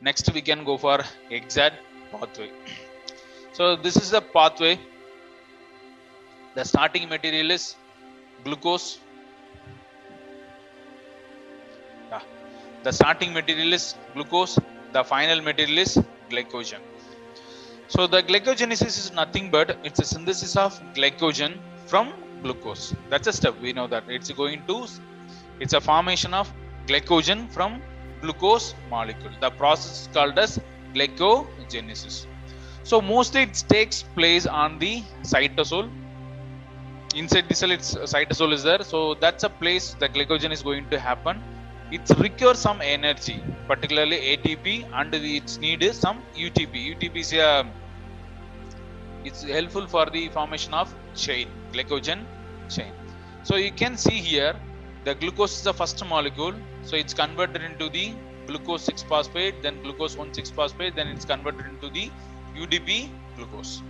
Next 0.00 0.32
we 0.32 0.40
can 0.40 0.64
go 0.64 0.76
for 0.78 0.98
exact 1.30 1.76
pathway. 2.12 2.50
So 3.52 3.76
this 3.76 3.96
is 3.96 4.10
the 4.10 4.20
pathway. 4.20 4.78
The 6.54 6.64
starting 6.64 7.08
material 7.08 7.50
is 7.50 7.76
glucose. 8.44 8.98
The 12.82 12.92
starting 12.92 13.32
material 13.34 13.74
is 13.74 13.94
glucose. 14.14 14.58
The 14.92 15.04
final 15.04 15.40
material 15.42 15.78
is 15.78 15.98
glycogen. 16.30 16.80
So 17.88 18.06
the 18.06 18.22
glycogenesis 18.22 18.96
is 19.02 19.12
nothing 19.12 19.50
but 19.50 19.76
it's 19.84 19.98
a 19.98 20.04
synthesis 20.04 20.56
of 20.56 20.80
glycogen 20.94 21.58
from 21.86 22.12
glucose. 22.42 22.94
That's 23.08 23.26
a 23.26 23.32
step. 23.32 23.60
We 23.60 23.72
know 23.72 23.86
that. 23.88 24.04
It's 24.08 24.30
going 24.30 24.62
to 24.68 24.86
it's 25.58 25.74
a 25.74 25.80
formation 25.80 26.32
of 26.32 26.52
glycogen 26.86 27.50
from 27.50 27.82
glucose 28.20 28.74
molecule. 28.88 29.32
The 29.40 29.50
process 29.50 30.02
is 30.02 30.08
called 30.14 30.38
as 30.38 30.60
glycogenesis. 30.94 32.26
So 32.84 33.00
mostly 33.00 33.42
it 33.42 33.64
takes 33.68 34.02
place 34.02 34.46
on 34.46 34.78
the 34.78 35.02
cytosol. 35.22 35.90
Inside 37.14 37.48
the 37.48 37.54
cell 37.54 37.72
it's 37.72 37.94
cytosol 37.94 38.52
is 38.52 38.62
there. 38.62 38.82
So 38.84 39.14
that's 39.14 39.42
a 39.44 39.50
place 39.50 39.94
the 39.94 40.08
glycogen 40.08 40.52
is 40.52 40.62
going 40.62 40.88
to 40.90 40.98
happen 40.98 41.42
it 41.96 42.08
requires 42.24 42.58
some 42.66 42.80
energy 42.96 43.38
particularly 43.70 44.18
atp 44.32 44.66
and 44.98 45.14
its 45.38 45.58
need 45.64 45.82
is 45.82 45.96
some 46.06 46.18
utp 46.46 46.74
utp 46.92 47.16
is 47.24 47.32
a 47.32 47.50
it's 49.24 49.42
helpful 49.56 49.86
for 49.94 50.06
the 50.16 50.28
formation 50.36 50.72
of 50.82 50.94
chain 51.14 51.48
glycogen 51.72 52.20
chain. 52.74 52.92
So 53.42 53.56
you 53.56 53.72
can 53.72 53.96
see 53.96 54.18
here 54.30 54.54
the 55.04 55.14
glucose 55.14 55.54
is 55.58 55.62
the 55.62 55.74
first 55.74 56.04
molecule. 56.06 56.54
So 56.82 56.96
it's 56.96 57.14
converted 57.14 57.62
into 57.62 57.88
the 57.88 58.12
glucose 58.46 58.84
6 58.84 59.02
phosphate 59.10 59.62
then 59.64 59.82
glucose 59.82 60.16
1 60.16 60.34
6 60.34 60.50
phosphate 60.50 60.94
then 60.96 61.08
it's 61.08 61.24
converted 61.24 61.66
into 61.66 61.88
the 61.96 62.10
udp 62.56 63.08
glucose. 63.36 63.82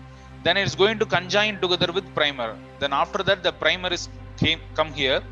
Then 0.44 0.56
it's 0.56 0.74
going 0.74 0.98
to 0.98 1.06
conjoin 1.06 1.60
together 1.60 1.92
with 1.92 2.06
primer. 2.14 2.56
Then 2.78 2.92
after 2.92 3.22
that 3.28 3.42
the 3.42 3.52
primer 3.52 3.92
is 3.98 4.08
came 4.36 4.60
come 4.74 4.92
here 4.92 5.22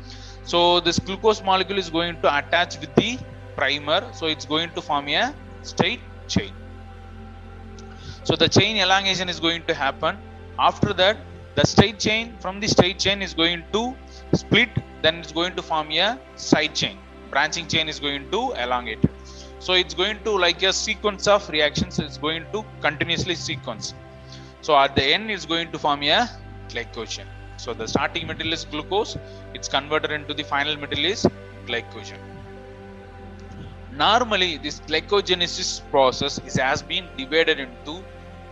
so 0.51 0.79
this 0.79 0.97
glucose 0.97 1.43
molecule 1.43 1.77
is 1.77 1.91
going 1.91 2.15
to 2.23 2.27
attach 2.35 2.79
with 2.79 2.93
the 2.95 3.19
primer. 3.55 4.01
So 4.13 4.25
it's 4.25 4.45
going 4.45 4.71
to 4.71 4.81
form 4.81 5.07
a 5.09 5.35
straight 5.61 6.01
chain. 6.27 6.53
So 8.23 8.35
the 8.35 8.49
chain 8.49 8.77
elongation 8.77 9.29
is 9.29 9.39
going 9.39 9.63
to 9.67 9.75
happen. 9.75 10.17
After 10.57 10.91
that 10.93 11.17
the 11.53 11.67
straight 11.67 11.99
chain 11.99 12.35
from 12.39 12.59
the 12.59 12.67
straight 12.67 12.97
chain 12.97 13.21
is 13.21 13.35
going 13.35 13.63
to 13.73 13.95
split. 14.33 14.69
Then 15.03 15.17
it's 15.19 15.31
going 15.31 15.55
to 15.55 15.61
form 15.61 15.91
a 15.91 16.19
side 16.35 16.73
chain. 16.73 16.97
Branching 17.29 17.67
chain 17.67 17.87
is 17.87 17.99
going 17.99 18.31
to 18.31 18.41
elongate. 18.53 19.05
So 19.59 19.73
it's 19.73 19.93
going 19.93 20.23
to 20.23 20.31
like 20.31 20.63
a 20.63 20.73
sequence 20.73 21.27
of 21.27 21.47
reactions 21.49 21.99
it's 21.99 22.17
going 22.17 22.45
to 22.53 22.65
continuously 22.81 23.35
sequence. 23.35 23.93
So 24.61 24.75
at 24.75 24.95
the 24.95 25.03
end 25.03 25.29
it's 25.29 25.45
going 25.45 25.71
to 25.73 25.77
form 25.77 26.01
a 26.01 26.27
glycogen 26.69 27.27
so 27.63 27.73
the 27.81 27.87
starting 27.93 28.25
material 28.31 28.53
is 28.57 28.63
glucose 28.73 29.13
it's 29.57 29.69
converted 29.77 30.11
into 30.17 30.33
the 30.39 30.45
final 30.53 30.75
material 30.83 31.11
is 31.15 31.23
glycogen. 31.67 32.21
Normally 34.03 34.51
this 34.65 34.79
glycogenesis 34.89 35.69
process 35.91 36.39
is, 36.47 36.55
has 36.55 36.81
been 36.81 37.05
divided 37.17 37.59
into 37.65 37.93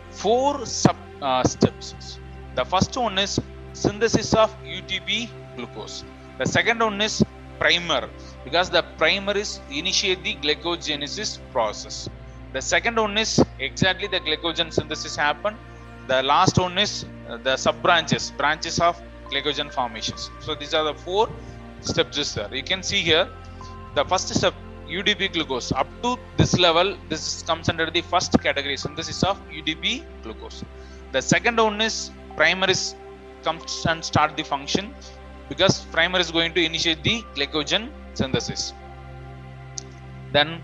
four 0.09 0.65
sub 0.65 0.97
uh, 1.21 1.43
steps. 1.43 2.19
The 2.55 2.65
first 2.73 2.95
one 3.05 3.17
is 3.25 3.39
synthesis 3.73 4.33
of 4.33 4.49
utp 4.75 5.29
glucose. 5.55 6.03
The 6.39 6.47
second 6.57 6.79
one 6.87 6.99
is 7.07 7.15
primer 7.61 8.03
because 8.43 8.69
the 8.69 8.83
primer 9.01 9.35
is 9.45 9.59
initiate 9.81 10.23
the 10.23 10.35
glycogenesis 10.35 11.31
process. 11.53 12.09
The 12.53 12.61
second 12.61 12.95
one 13.05 13.17
is 13.17 13.31
exactly 13.59 14.07
the 14.07 14.21
glycogen 14.27 14.71
synthesis 14.73 15.15
happen 15.15 15.55
the 16.07 16.23
last 16.23 16.57
one 16.57 16.77
is 16.77 16.91
Uh, 17.27 17.37
the 17.37 17.57
sub 17.57 17.81
branches 17.85 18.31
branches 18.41 18.79
of 18.79 19.01
glycogen 19.29 19.69
formations. 19.71 20.29
So 20.39 20.55
these 20.55 20.73
are 20.73 20.83
the 20.89 20.93
four 20.93 21.29
steps 21.81 22.17
is 22.17 22.33
there. 22.35 22.53
You 22.53 22.63
can 22.63 22.81
see 22.81 23.01
here 23.01 23.27
the 23.95 24.05
first 24.05 24.33
step 24.33 24.53
udp 24.87 25.33
glucose. 25.33 25.71
Up 25.81 25.89
to 26.03 26.17
this 26.37 26.57
level 26.57 26.97
this 27.09 27.43
comes 27.49 27.67
under 27.67 27.89
the 27.97 28.01
first 28.01 28.31
category. 28.45 28.77
Synthesis 28.77 29.23
of 29.23 29.37
udp 29.49 30.05
glucose. 30.23 30.63
The 31.11 31.21
second 31.21 31.57
one 31.57 31.81
is 31.81 32.11
primer 32.37 32.69
is 32.69 32.95
comes 33.43 33.85
and 33.89 34.03
start 34.03 34.37
the 34.37 34.43
function 34.43 34.93
because 35.49 35.85
primer 35.97 36.19
is 36.19 36.31
going 36.31 36.53
to 36.53 36.63
initiate 36.63 37.03
the 37.03 37.17
glycogen 37.35 37.89
synthesis. 38.13 38.73
Then 40.31 40.61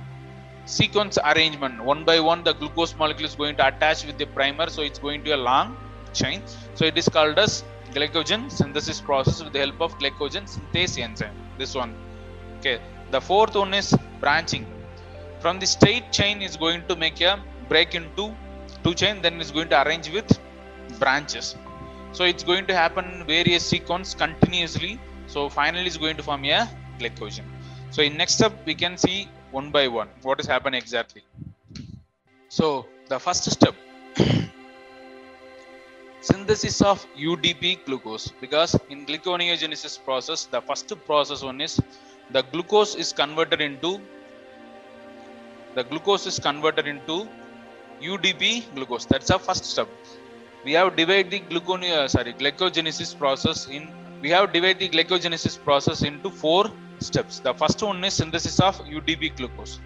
sequence 0.66 1.18
arrangement. 1.32 1.84
One 1.84 2.06
by 2.06 2.20
one 2.22 2.44
the 2.44 2.54
glucose 2.54 2.96
molecule 2.96 3.28
is 3.28 3.36
going 3.36 3.58
to 3.58 3.68
attach 3.68 4.06
with 4.06 4.18
the 4.18 4.28
primer 4.28 4.70
so 4.70 4.82
it's 4.82 5.00
going 5.00 5.24
to 5.26 5.36
a 5.36 5.42
long 5.50 5.76
chain. 6.14 6.42
So 6.76 6.86
it 6.86 6.98
is 6.98 7.08
called 7.10 7.38
as 7.40 7.64
glycogen 7.96 8.52
synthesis 8.52 9.00
process 9.02 9.44
with 9.44 9.54
the 9.54 9.60
help 9.60 9.80
of 9.82 9.98
glycogen 10.00 10.46
synthase 10.54 10.98
enzyme. 11.00 11.36
This 11.58 11.76
one. 11.76 11.94
Okay. 12.60 12.80
The 13.12 13.22
fourth 13.22 13.56
one 13.56 13.74
is 13.74 13.96
branching. 14.20 14.66
From 15.40 15.60
the 15.60 15.66
straight 15.66 16.12
chain 16.12 16.42
is 16.42 16.56
going 16.58 16.82
to 16.88 16.96
make 16.96 17.20
a 17.22 17.34
break 17.70 17.96
into 17.96 18.26
two 18.84 18.94
chain 19.02 19.22
then 19.22 19.40
it's 19.42 19.52
going 19.52 19.70
to 19.74 19.78
arrange 19.84 20.10
with 20.18 20.40
branches. 21.00 21.56
So 22.12 22.24
it's 22.24 22.44
going 22.44 22.66
to 22.68 22.76
happen 22.76 23.24
various 23.28 23.66
sequence 23.66 24.14
continuously. 24.14 25.00
So 25.28 25.50
finally 25.50 25.86
it's 25.86 25.98
going 25.98 26.18
to 26.18 26.24
form 26.24 26.46
a 26.46 26.70
glycogen. 27.00 27.46
So 27.92 28.02
in 28.02 28.18
next 28.18 28.36
step 28.40 28.54
we 28.66 28.76
can 28.76 28.98
see 28.98 29.30
one 29.52 29.70
by 29.70 29.88
one 29.88 30.10
what 30.24 30.40
is 30.40 30.48
happening 30.48 30.82
exactly. 30.82 31.24
So 32.50 32.88
the 33.10 33.20
first 33.20 33.50
step 33.58 33.76
synthesis 36.28 36.82
of 36.90 37.00
udp 37.30 37.64
glucose. 37.86 38.26
Because 38.44 38.72
in 38.90 39.06
gluconeogenesis 39.08 39.96
process 40.06 40.46
the 40.54 40.62
first 40.68 40.92
process 41.08 41.42
one 41.50 41.60
is 41.68 41.74
the 42.36 42.44
glucose 42.52 42.96
is 43.04 43.12
converted 43.22 43.62
into 43.68 43.92
the 45.76 45.84
glucose 45.90 46.26
is 46.32 46.40
converted 46.48 46.88
into 46.88 47.28
udp 48.02 48.44
glucose. 48.76 49.06
That's 49.06 49.28
the 49.28 49.40
first 49.48 49.66
step. 49.66 49.90
We 50.64 50.72
have 50.80 50.96
divided 50.96 51.32
the 51.32 51.40
glucone 51.52 51.90
uh, 51.92 52.08
sorry 52.08 52.34
glycogenesis 52.34 53.18
process 53.18 53.68
in 53.68 53.92
we 54.22 54.30
have 54.30 54.54
divided 54.54 54.80
the 54.80 54.90
glycogenesis 54.96 55.62
process 55.62 56.04
into 56.04 56.30
four 56.30 56.64
steps. 57.00 57.40
The 57.40 57.54
first 57.54 57.84
one 57.84 58.02
is 58.06 58.14
synthesis 58.14 58.62
of 58.62 58.78
udp 58.86 59.36
glucose. 59.36 59.80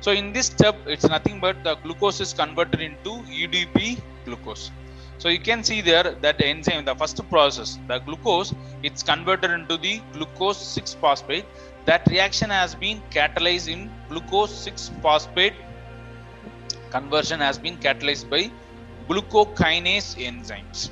So 0.00 0.10
in 0.10 0.32
this 0.32 0.46
step 0.46 0.76
it's 0.86 1.08
nothing 1.16 1.38
but 1.38 1.62
the 1.62 1.76
glucose 1.84 2.20
is 2.20 2.32
converted 2.32 2.80
into 2.80 3.12
udp 3.42 4.02
glucose 4.24 4.72
so 5.18 5.28
you 5.28 5.40
can 5.48 5.62
see 5.68 5.80
there 5.80 6.08
that 6.24 6.38
the 6.38 6.46
enzyme 6.46 6.84
the 6.84 6.94
first 7.02 7.20
process 7.34 7.78
the 7.88 7.98
glucose 8.06 8.54
it's 8.82 9.02
converted 9.02 9.50
into 9.58 9.76
the 9.86 9.94
glucose 10.14 10.58
6 10.58 10.94
phosphate 11.02 11.46
that 11.88 12.02
reaction 12.14 12.50
has 12.50 12.74
been 12.74 13.00
catalyzed 13.16 13.68
in 13.74 13.90
glucose 14.08 14.54
6 14.64 14.90
phosphate 15.02 15.54
conversion 16.96 17.40
has 17.40 17.58
been 17.64 17.76
catalyzed 17.86 18.28
by 18.34 18.42
glucokinase 19.08 20.10
enzymes. 20.28 20.90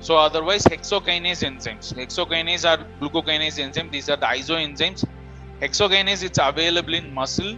So 0.00 0.16
otherwise 0.16 0.64
hexokinase 0.64 1.42
enzymes. 1.48 1.86
Hexokinase 2.00 2.64
are 2.70 2.80
glucokinase 3.00 3.58
enzymes. 3.64 3.90
These 3.96 4.08
are 4.10 4.16
the 4.16 4.26
isoenzymes. 4.26 5.04
Hexokinase 5.60 6.22
is 6.30 6.38
available 6.50 6.94
in 6.94 7.12
muscle. 7.12 7.56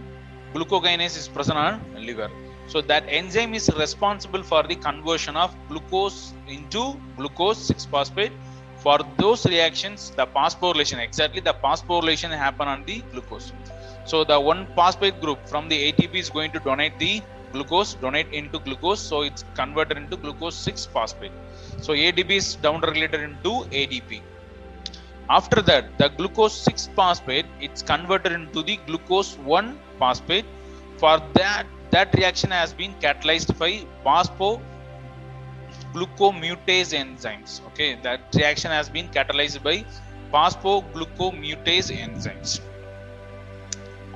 Glucokinase 0.53 1.17
is 1.21 1.27
present 1.27 1.57
on 1.57 1.81
liver. 2.07 2.29
So 2.67 2.81
that 2.81 3.03
enzyme 3.07 3.53
is 3.53 3.69
responsible 3.77 4.43
for 4.43 4.63
the 4.63 4.75
conversion 4.75 5.35
of 5.35 5.55
glucose 5.67 6.33
into 6.47 6.99
glucose 7.17 7.69
6-phosphate. 7.69 8.33
For 8.77 8.99
those 9.17 9.45
reactions, 9.45 10.11
the 10.11 10.27
phosphorylation, 10.27 10.99
exactly 10.99 11.39
the 11.39 11.53
phosphorylation 11.63 12.35
happen 12.35 12.67
on 12.67 12.83
the 12.85 13.01
glucose. 13.11 13.53
So 14.05 14.23
the 14.23 14.39
one 14.39 14.67
phosphate 14.75 15.21
group 15.21 15.47
from 15.47 15.69
the 15.69 15.91
ATP 15.91 16.15
is 16.15 16.29
going 16.29 16.51
to 16.51 16.59
donate 16.59 16.99
the 16.99 17.21
glucose 17.53 17.93
donate 18.03 18.29
into 18.39 18.59
glucose 18.67 19.01
so 19.09 19.17
it's 19.27 19.43
converted 19.59 19.97
into 20.01 20.17
glucose 20.23 20.57
6 20.69 20.85
phosphate 20.93 21.35
so 21.85 21.91
atp 22.05 22.31
is 22.41 22.47
down 22.65 22.79
regulated 22.87 23.21
into 23.29 23.51
adp 23.81 24.11
after 25.37 25.59
that 25.69 25.85
the 25.99 26.07
glucose 26.17 26.55
6 26.71 26.89
phosphate 26.97 27.49
it's 27.67 27.83
converted 27.93 28.33
into 28.39 28.61
the 28.69 28.77
glucose 28.87 29.31
1 29.59 29.79
phosphate 29.99 30.49
for 31.01 31.15
that 31.39 31.67
that 31.95 32.13
reaction 32.19 32.51
has 32.59 32.73
been 32.81 32.93
catalyzed 33.05 33.57
by 33.63 33.71
phospho 34.05 34.51
glucomutase 35.95 36.93
enzymes 37.03 37.55
okay 37.69 37.89
that 38.05 38.41
reaction 38.41 38.71
has 38.79 38.89
been 38.97 39.09
catalyzed 39.17 39.63
by 39.69 39.77
phosphoglucomutase 40.35 41.89
enzymes 42.05 42.53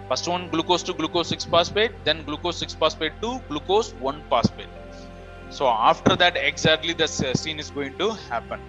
First 0.10 0.28
one 0.30 0.48
glucose 0.50 0.84
to 0.84 0.94
glucose 0.94 1.28
6 1.28 1.46
phosphate, 1.46 1.92
then 2.06 2.24
glucose 2.24 2.58
6 2.60 2.76
phosphate 2.76 3.22
to 3.22 3.42
glucose 3.50 3.94
1 3.96 4.24
phosphate. 4.30 4.70
So 5.50 5.68
after 5.68 6.16
that 6.16 6.38
exactly 6.38 6.94
the 6.94 7.08
scene 7.08 7.60
is 7.60 7.70
going 7.72 7.98
to 7.98 8.12
happen. 8.30 8.62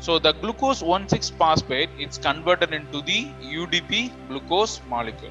So 0.00 0.18
the 0.18 0.32
glucose 0.32 0.82
1 0.82 1.08
6 1.08 1.30
phosphate 1.30 1.90
it's 1.98 2.18
converted 2.18 2.72
into 2.72 3.00
the 3.02 3.26
UDP 3.60 4.10
glucose 4.28 4.80
molecule. 4.88 5.30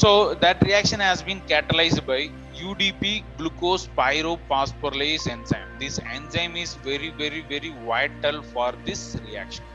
So 0.00 0.32
that 0.42 0.62
reaction 0.62 1.00
has 1.00 1.22
been 1.22 1.42
catalyzed 1.42 2.06
by 2.06 2.30
UDP 2.58 3.24
glucose 3.36 3.88
pyrophosphorylase 3.88 5.28
enzyme. 5.28 5.68
This 5.78 6.00
enzyme 6.14 6.56
is 6.56 6.74
very 6.76 7.10
very 7.10 7.42
very 7.42 7.74
vital 7.86 8.40
for 8.42 8.72
this 8.86 9.18
reaction. 9.26 9.66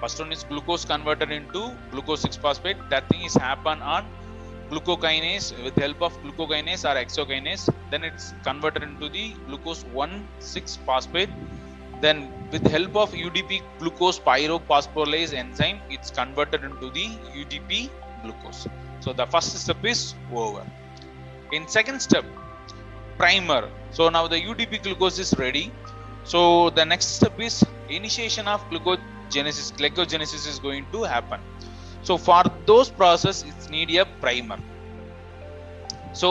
First 0.00 0.18
one 0.20 0.32
is 0.32 0.44
glucose 0.44 0.86
converted 0.86 1.30
into 1.30 1.70
glucose 1.90 2.24
6-phosphate. 2.24 2.78
That 2.88 3.06
thing 3.10 3.24
is 3.24 3.34
happen 3.34 3.82
on 3.82 4.06
glucokinase 4.70 5.62
with 5.62 5.74
help 5.74 6.00
of 6.00 6.18
glucokinase 6.22 6.88
or 6.90 6.96
hexokinase. 6.98 7.68
Then 7.90 8.04
it's 8.04 8.32
converted 8.42 8.82
into 8.82 9.10
the 9.10 9.34
glucose 9.48 9.84
1,6-phosphate. 9.94 11.28
Then 12.00 12.32
with 12.50 12.66
help 12.66 12.96
of 12.96 13.12
UDP 13.12 13.60
glucose 13.78 14.18
pyrophosphorylase 14.18 15.34
enzyme, 15.34 15.80
it's 15.90 16.10
converted 16.10 16.64
into 16.64 16.88
the 16.88 17.08
UDP 17.36 17.90
glucose. 18.22 18.66
So 19.00 19.12
the 19.12 19.26
first 19.26 19.56
step 19.56 19.84
is 19.84 20.14
over. 20.32 20.64
In 21.52 21.66
second 21.68 22.00
step, 22.00 22.24
primer. 23.18 23.68
So 23.90 24.08
now 24.08 24.26
the 24.28 24.40
UDP 24.40 24.82
glucose 24.82 25.18
is 25.18 25.34
ready. 25.38 25.72
So 26.24 26.70
the 26.70 26.84
next 26.84 27.16
step 27.16 27.38
is 27.40 27.64
initiation 27.88 28.46
of 28.46 28.68
glucose 28.70 28.98
genesis 29.30 29.70
glycogenesis 29.78 30.46
is 30.52 30.58
going 30.58 30.86
to 30.92 31.02
happen 31.14 31.40
so 32.02 32.16
for 32.28 32.42
those 32.66 32.90
process 32.90 33.42
it 33.50 33.70
need 33.74 33.90
a 34.02 34.06
primer 34.24 34.58
so 36.12 36.30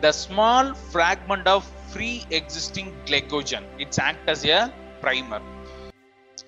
the 0.00 0.12
small 0.12 0.74
fragment 0.94 1.46
of 1.46 1.64
free 1.92 2.24
existing 2.30 2.88
glycogen 3.06 3.64
it's 3.78 3.98
act 3.98 4.28
as 4.34 4.44
a 4.44 4.60
primer 5.04 5.40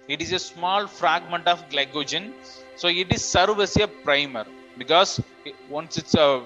it 0.09 0.20
is 0.24 0.33
a 0.33 0.38
small 0.38 0.87
fragment 1.00 1.46
of 1.52 1.68
glycogen 1.70 2.33
so 2.76 2.88
it 3.02 3.12
is 3.16 3.24
serve 3.35 3.61
as 3.66 3.76
a 3.76 3.88
primer 4.07 4.44
because 4.78 5.20
once 5.68 5.98
it's 5.98 6.14
a 6.14 6.44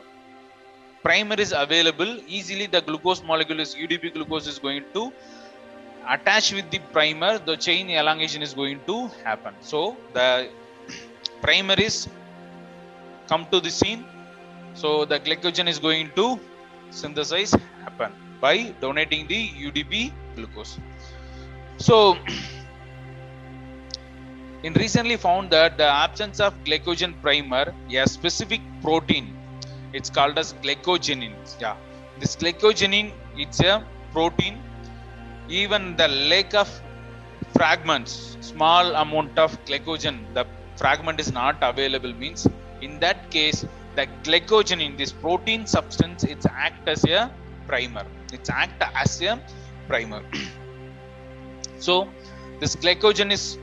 primer 1.03 1.37
is 1.37 1.53
available 1.57 2.13
easily 2.27 2.67
the 2.67 2.81
glucose 2.81 3.23
molecule 3.23 3.61
is 3.61 3.75
udp 3.77 4.13
glucose 4.15 4.47
is 4.47 4.59
going 4.59 4.85
to 4.93 5.13
attach 6.15 6.53
with 6.57 6.69
the 6.71 6.81
primer 6.97 7.39
the 7.39 7.57
chain 7.57 7.91
elongation 7.91 8.43
is 8.43 8.55
going 8.55 8.81
to 8.87 9.09
happen. 9.25 9.55
So 9.61 9.97
the 10.13 10.49
primer 11.43 11.75
is 11.75 12.09
come 13.29 13.47
to 13.53 13.61
the 13.61 13.71
scene. 13.71 14.05
So 14.75 15.05
the 15.05 15.19
glycogen 15.19 15.69
is 15.69 15.79
going 15.79 16.11
to 16.17 16.39
synthesize 16.91 17.53
happen 17.85 18.13
by 18.41 18.75
donating 18.81 19.27
the 19.27 19.49
udp 19.67 20.13
glucose. 20.37 20.79
So 21.79 22.17
in 24.63 24.73
recently 24.75 25.17
found 25.17 25.51
that 25.51 25.77
the 25.77 25.89
absence 26.05 26.41
of 26.41 26.55
glycogen 26.65 27.13
primer 27.23 27.65
a 28.03 28.07
specific 28.07 28.63
protein 28.83 29.27
it's 29.93 30.11
called 30.11 30.39
as 30.39 30.53
glycogenin 30.65 31.35
yeah. 31.61 31.77
This 32.21 32.35
glycogenin 32.37 33.13
it's 33.37 33.61
a 33.61 33.85
protein. 34.13 34.63
Even 35.49 35.97
the 35.97 36.09
lack 36.09 36.55
of 36.55 36.69
fragments 37.57 38.37
small 38.41 38.95
amount 39.03 39.39
of 39.39 39.51
glycogen 39.67 40.17
the 40.35 40.45
fragment 40.77 41.21
is 41.21 41.31
not 41.33 41.57
available. 41.63 42.13
Means 42.13 42.47
in 42.81 42.99
that 43.01 43.31
case 43.31 43.65
the 43.97 44.07
glycogen 44.25 44.81
in 44.87 44.97
this 44.97 45.13
protein 45.13 45.67
substance 45.67 46.25
it's 46.25 46.47
act 46.47 46.89
as 46.89 47.05
a 47.05 47.31
primer. 47.69 48.07
It's 48.33 48.51
act 48.51 48.83
as 49.03 49.21
a 49.23 49.41
primer. 49.89 50.23
So 51.79 52.09
this 52.61 52.75
glycogen 52.75 53.31
is 53.31 53.59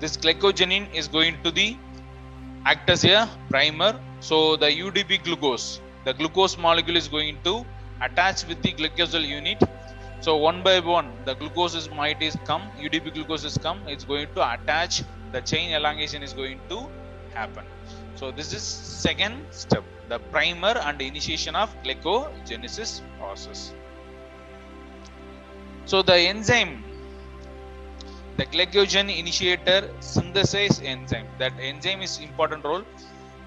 this 0.00 0.16
glycogenin 0.16 0.92
is 0.94 1.08
going 1.08 1.36
to 1.42 1.50
the 1.50 1.76
act 2.64 2.90
as 2.90 3.04
a 3.04 3.28
primer 3.50 3.92
so 4.20 4.56
the 4.56 4.70
udp 4.86 5.22
glucose 5.24 5.80
the 6.04 6.12
glucose 6.12 6.56
molecule 6.58 6.96
is 6.96 7.08
going 7.08 7.36
to 7.42 7.64
attach 8.02 8.46
with 8.46 8.60
the 8.62 8.72
glycosyl 8.72 9.26
unit 9.26 9.62
so 10.20 10.36
one 10.36 10.62
by 10.64 10.80
one, 10.80 11.12
the 11.24 11.34
glucose 11.34 11.74
is 11.76 11.88
might 11.90 12.20
is 12.20 12.36
come, 12.44 12.62
UDP 12.80 13.14
glucose 13.14 13.44
is 13.44 13.56
come, 13.56 13.80
it's 13.86 14.04
going 14.04 14.26
to 14.34 14.52
attach, 14.52 15.02
the 15.32 15.40
chain 15.40 15.72
elongation 15.72 16.24
is 16.24 16.32
going 16.32 16.60
to 16.68 16.88
happen. 17.32 17.64
So 18.16 18.32
this 18.32 18.52
is 18.52 18.62
second 18.62 19.46
step, 19.50 19.84
the 20.08 20.18
primer 20.18 20.76
and 20.78 21.00
initiation 21.00 21.54
of 21.54 21.70
glycogenesis 21.84 23.00
process. 23.18 23.72
So 25.84 26.02
the 26.02 26.16
enzyme, 26.16 26.82
the 28.38 28.46
glycogen 28.46 29.06
initiator 29.20 29.80
synthesis 29.98 30.80
enzyme, 30.92 31.26
that 31.40 31.52
enzyme 31.60 32.02
is 32.02 32.18
important 32.20 32.64
role. 32.64 32.84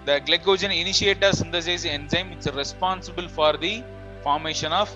The 0.05 0.19
glycogen 0.27 0.71
initiator 0.83 1.31
synthesis 1.31 1.85
enzyme. 1.85 2.33
Is 2.37 2.51
responsible 2.63 3.27
for 3.29 3.51
the 3.55 3.83
formation 4.23 4.73
of 4.73 4.89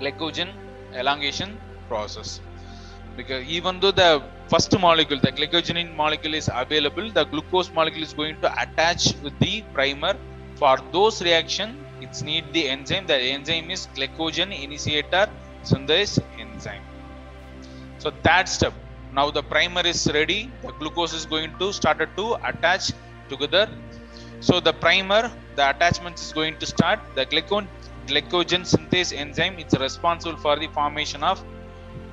glycogen 0.00 0.50
elongation 0.92 1.56
process. 1.88 2.40
Because 3.16 3.44
even 3.46 3.80
though 3.80 3.92
the 3.92 4.22
first 4.48 4.78
molecule 4.78 5.20
the 5.20 5.32
glycogenin 5.32 5.96
molecule 5.96 6.34
is 6.34 6.50
available 6.52 7.10
the 7.18 7.24
glucose 7.24 7.72
molecule 7.72 8.02
is 8.02 8.12
going 8.12 8.38
to 8.42 8.52
attach 8.62 9.14
with 9.22 9.38
the 9.38 9.62
primer. 9.72 10.14
For 10.56 10.76
those 10.92 11.22
reaction 11.22 11.78
it's 12.02 12.20
need 12.22 12.52
the 12.52 12.68
enzyme. 12.68 13.06
The 13.06 13.20
enzyme 13.36 13.70
is 13.70 13.88
glycogen 13.96 14.50
initiator 14.66 15.30
synthase 15.62 16.18
enzyme. 16.38 16.84
So 18.04 18.12
that 18.22 18.50
step. 18.50 18.74
Now 19.14 19.30
the 19.30 19.42
primer 19.42 19.80
is 19.90 20.00
ready. 20.12 20.50
The 20.62 20.72
glucose 20.72 21.14
is 21.14 21.24
going 21.24 21.52
to 21.58 21.72
started 21.72 22.10
to 22.18 22.34
attach 22.48 22.92
together. 23.30 23.66
So 24.40 24.60
the 24.60 24.74
primer, 24.74 25.30
the 25.56 25.70
attachment 25.70 26.20
is 26.20 26.30
going 26.30 26.58
to 26.58 26.66
start. 26.66 27.00
The 27.14 27.24
glycogen 27.24 28.64
synthase 28.72 29.16
enzyme 29.16 29.58
is 29.58 29.72
responsible 29.80 30.36
for 30.36 30.56
the 30.58 30.66
formation 30.66 31.22
of 31.22 31.42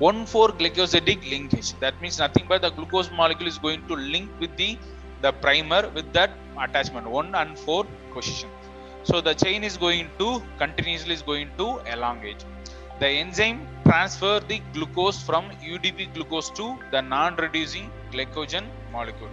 1,4 0.00 0.58
glycosidic 0.60 1.28
linkage. 1.28 1.74
That 1.80 2.00
means 2.00 2.18
nothing 2.18 2.46
but 2.48 2.62
the 2.62 2.70
glucose 2.70 3.10
molecule 3.10 3.48
is 3.48 3.58
going 3.58 3.86
to 3.88 3.94
link 3.94 4.30
with 4.40 4.56
the 4.56 4.78
the 5.20 5.32
primer 5.44 5.82
with 5.90 6.10
that 6.14 6.30
attachment 6.58 7.06
1 7.06 7.34
and 7.34 7.58
4 7.58 7.84
position. 8.14 8.48
So 9.02 9.20
the 9.20 9.34
chain 9.34 9.62
is 9.62 9.76
going 9.76 10.08
to 10.20 10.42
continuously 10.56 11.12
is 11.12 11.22
going 11.22 11.50
to 11.58 11.80
elongate. 11.96 12.46
The 13.02 13.08
enzyme 13.22 13.60
transfer 13.84 14.34
the 14.50 14.58
glucose 14.74 15.20
from 15.28 15.44
UDP 15.72 16.14
glucose 16.14 16.50
to 16.58 16.66
the 16.92 17.00
non-reducing 17.00 17.90
glycogen 18.12 18.66
molecule. 18.92 19.32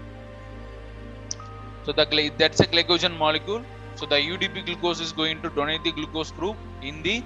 So 1.86 1.92
the 1.92 2.06
that's 2.38 2.62
a 2.62 2.68
glycogen 2.74 3.16
molecule. 3.26 3.64
So 3.96 4.08
the 4.14 4.20
UDP 4.32 4.66
glucose 4.66 5.00
is 5.00 5.12
going 5.12 5.42
to 5.44 5.50
donate 5.52 5.84
the 5.84 5.92
glucose 5.92 6.32
group 6.32 6.58
in 6.82 7.04
the 7.04 7.22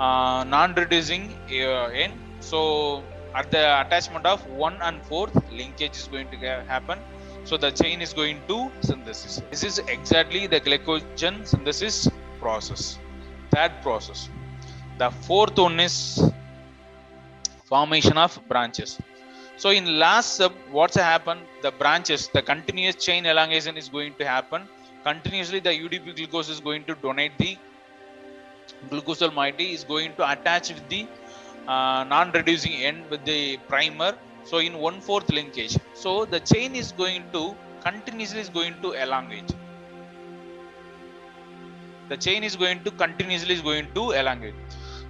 uh, 0.00 0.44
non-reducing 0.54 1.24
uh, 1.50 2.02
end. 2.04 2.14
So 2.40 3.02
at 3.34 3.50
the 3.50 3.64
attachment 3.80 4.24
of 4.24 4.46
1 4.46 4.78
and 4.80 5.02
4th 5.10 5.36
linkage 5.60 5.96
is 5.96 6.08
going 6.08 6.28
to 6.30 6.36
happen 6.74 6.98
so 7.44 7.56
the 7.56 7.70
chain 7.70 8.00
is 8.00 8.12
going 8.20 8.40
to 8.50 8.58
synthesis 8.88 9.42
this 9.50 9.64
is 9.70 9.78
exactly 9.96 10.46
the 10.46 10.60
glycogen 10.66 11.44
synthesis 11.52 11.96
process 12.40 12.84
that 13.56 13.82
process 13.82 14.28
the 14.98 15.10
fourth 15.10 15.58
one 15.58 15.80
is 15.80 16.22
formation 17.64 18.16
of 18.16 18.38
branches. 18.48 18.98
So 19.56 19.70
in 19.70 19.98
last 19.98 20.34
step 20.34 20.52
what's 20.70 20.96
happened? 20.96 21.40
The 21.62 21.72
branches 21.72 22.28
the 22.28 22.42
continuous 22.42 22.96
chain 23.06 23.26
elongation 23.26 23.76
is 23.76 23.88
going 23.88 24.14
to 24.20 24.24
happen. 24.26 24.62
Continuously 25.02 25.60
the 25.60 25.70
udp 25.70 26.16
glucose 26.16 26.48
is 26.48 26.60
going 26.60 26.84
to 26.84 26.94
donate 27.06 27.36
the 27.38 27.56
glucosyl 28.90 29.32
moiety 29.34 29.72
is 29.72 29.82
going 29.84 30.14
to 30.16 30.30
attach 30.30 30.68
with 30.74 30.88
the 30.88 31.06
uh, 31.66 32.04
non-reducing 32.04 32.74
end 32.90 33.04
with 33.10 33.24
the 33.24 33.56
primer. 33.68 34.12
So 34.44 34.58
in 34.58 34.78
one 34.78 35.00
fourth 35.00 35.30
linkage. 35.30 35.76
So 35.94 36.24
the 36.24 36.40
chain 36.40 36.76
is 36.76 36.92
going 36.92 37.24
to 37.32 37.56
continuously 37.82 38.40
is 38.40 38.48
going 38.48 38.74
to 38.82 38.92
elongate. 38.92 39.52
The 42.08 42.16
chain 42.16 42.44
is 42.44 42.54
going 42.54 42.84
to 42.84 42.90
continuously 42.90 43.54
is 43.54 43.62
going 43.62 43.86
to 43.94 44.10
elongate 44.12 44.54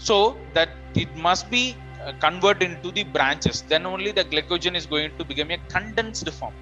so 0.08 0.18
that 0.56 0.70
it 1.02 1.10
must 1.26 1.46
be 1.56 1.64
uh, 2.04 2.12
convert 2.24 2.60
into 2.68 2.90
the 2.98 3.04
branches 3.16 3.58
then 3.72 3.84
only 3.94 4.12
the 4.18 4.24
glycogen 4.32 4.74
is 4.80 4.86
going 4.94 5.12
to 5.18 5.24
become 5.32 5.50
a 5.56 5.60
condensed 5.76 6.30
form 6.38 6.54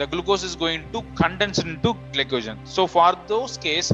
the 0.00 0.06
glucose 0.12 0.44
is 0.50 0.56
going 0.64 0.82
to 0.94 1.00
condense 1.22 1.60
into 1.66 1.92
glycogen 2.14 2.58
so 2.76 2.84
for 2.96 3.10
those 3.32 3.54
case 3.66 3.90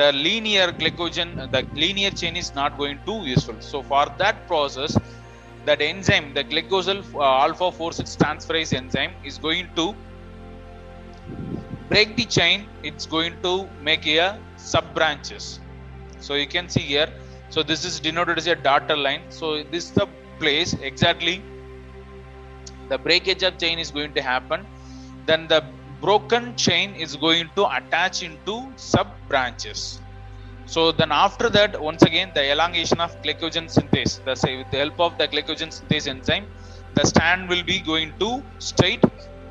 the 0.00 0.08
linear 0.26 0.68
glycogen 0.80 1.30
the 1.54 1.62
linear 1.84 2.12
chain 2.20 2.36
is 2.44 2.50
not 2.60 2.78
going 2.82 2.98
to 3.08 3.14
be 3.22 3.30
useful 3.36 3.58
so 3.72 3.80
for 3.90 4.04
that 4.22 4.36
process 4.50 4.94
that 5.66 5.80
enzyme, 5.80 6.32
the 6.34 6.44
glycosyl 6.44 7.00
uh, 7.14 7.44
alpha 7.44 7.70
4 7.70 7.92
6 7.92 8.16
transferase 8.16 8.72
enzyme, 8.80 9.12
is 9.24 9.38
going 9.38 9.68
to 9.76 9.94
break 11.88 12.16
the 12.16 12.24
chain. 12.24 12.66
It's 12.82 13.06
going 13.06 13.34
to 13.42 13.68
make 13.82 14.06
a 14.06 14.38
sub 14.56 14.94
branches. 14.94 15.60
So 16.20 16.34
you 16.34 16.46
can 16.46 16.68
see 16.68 16.80
here. 16.80 17.10
So 17.50 17.62
this 17.62 17.84
is 17.84 18.00
denoted 18.00 18.38
as 18.38 18.46
a 18.46 18.54
dotted 18.54 18.98
line. 18.98 19.22
So 19.28 19.62
this 19.62 19.84
is 19.86 19.90
the 19.90 20.08
place 20.38 20.72
exactly. 20.74 21.42
The 22.88 22.98
breakage 22.98 23.42
of 23.42 23.58
chain 23.58 23.78
is 23.78 23.90
going 23.90 24.14
to 24.14 24.22
happen. 24.22 24.66
Then 25.26 25.48
the 25.48 25.64
broken 26.00 26.56
chain 26.56 26.94
is 26.94 27.16
going 27.16 27.50
to 27.56 27.66
attach 27.76 28.22
into 28.22 28.72
sub 28.76 29.08
branches. 29.28 30.00
So 30.66 30.92
then 30.92 31.10
after 31.10 31.48
that, 31.50 31.80
once 31.80 32.02
again, 32.02 32.30
the 32.34 32.44
elongation 32.52 33.00
of 33.00 33.20
glycogen 33.22 33.66
synthase, 33.76 34.24
the 34.24 34.34
say 34.36 34.56
with 34.58 34.70
the 34.70 34.78
help 34.78 35.00
of 35.00 35.18
the 35.18 35.26
glycogen 35.26 35.70
synthase 35.76 36.06
enzyme, 36.06 36.46
the 36.94 37.04
stand 37.04 37.48
will 37.48 37.64
be 37.64 37.80
going 37.80 38.12
to 38.20 38.42
straight. 38.60 39.02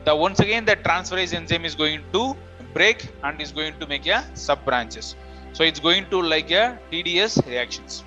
The 0.05 0.15
once 0.15 0.39
again 0.39 0.63
the 0.65 0.77
transferase 0.77 1.33
enzyme 1.33 1.65
is 1.65 1.75
going 1.75 2.03
to 2.13 2.35
break 2.73 3.09
and 3.23 3.41
is 3.41 3.51
going 3.51 3.77
to 3.79 3.87
make 3.87 4.07
a 4.07 4.23
sub 4.33 4.63
branches. 4.63 5.15
So 5.53 5.63
it's 5.63 5.79
going 5.79 6.09
to 6.09 6.21
like 6.21 6.51
a 6.51 6.79
TDS 6.91 7.45
reactions. 7.47 8.03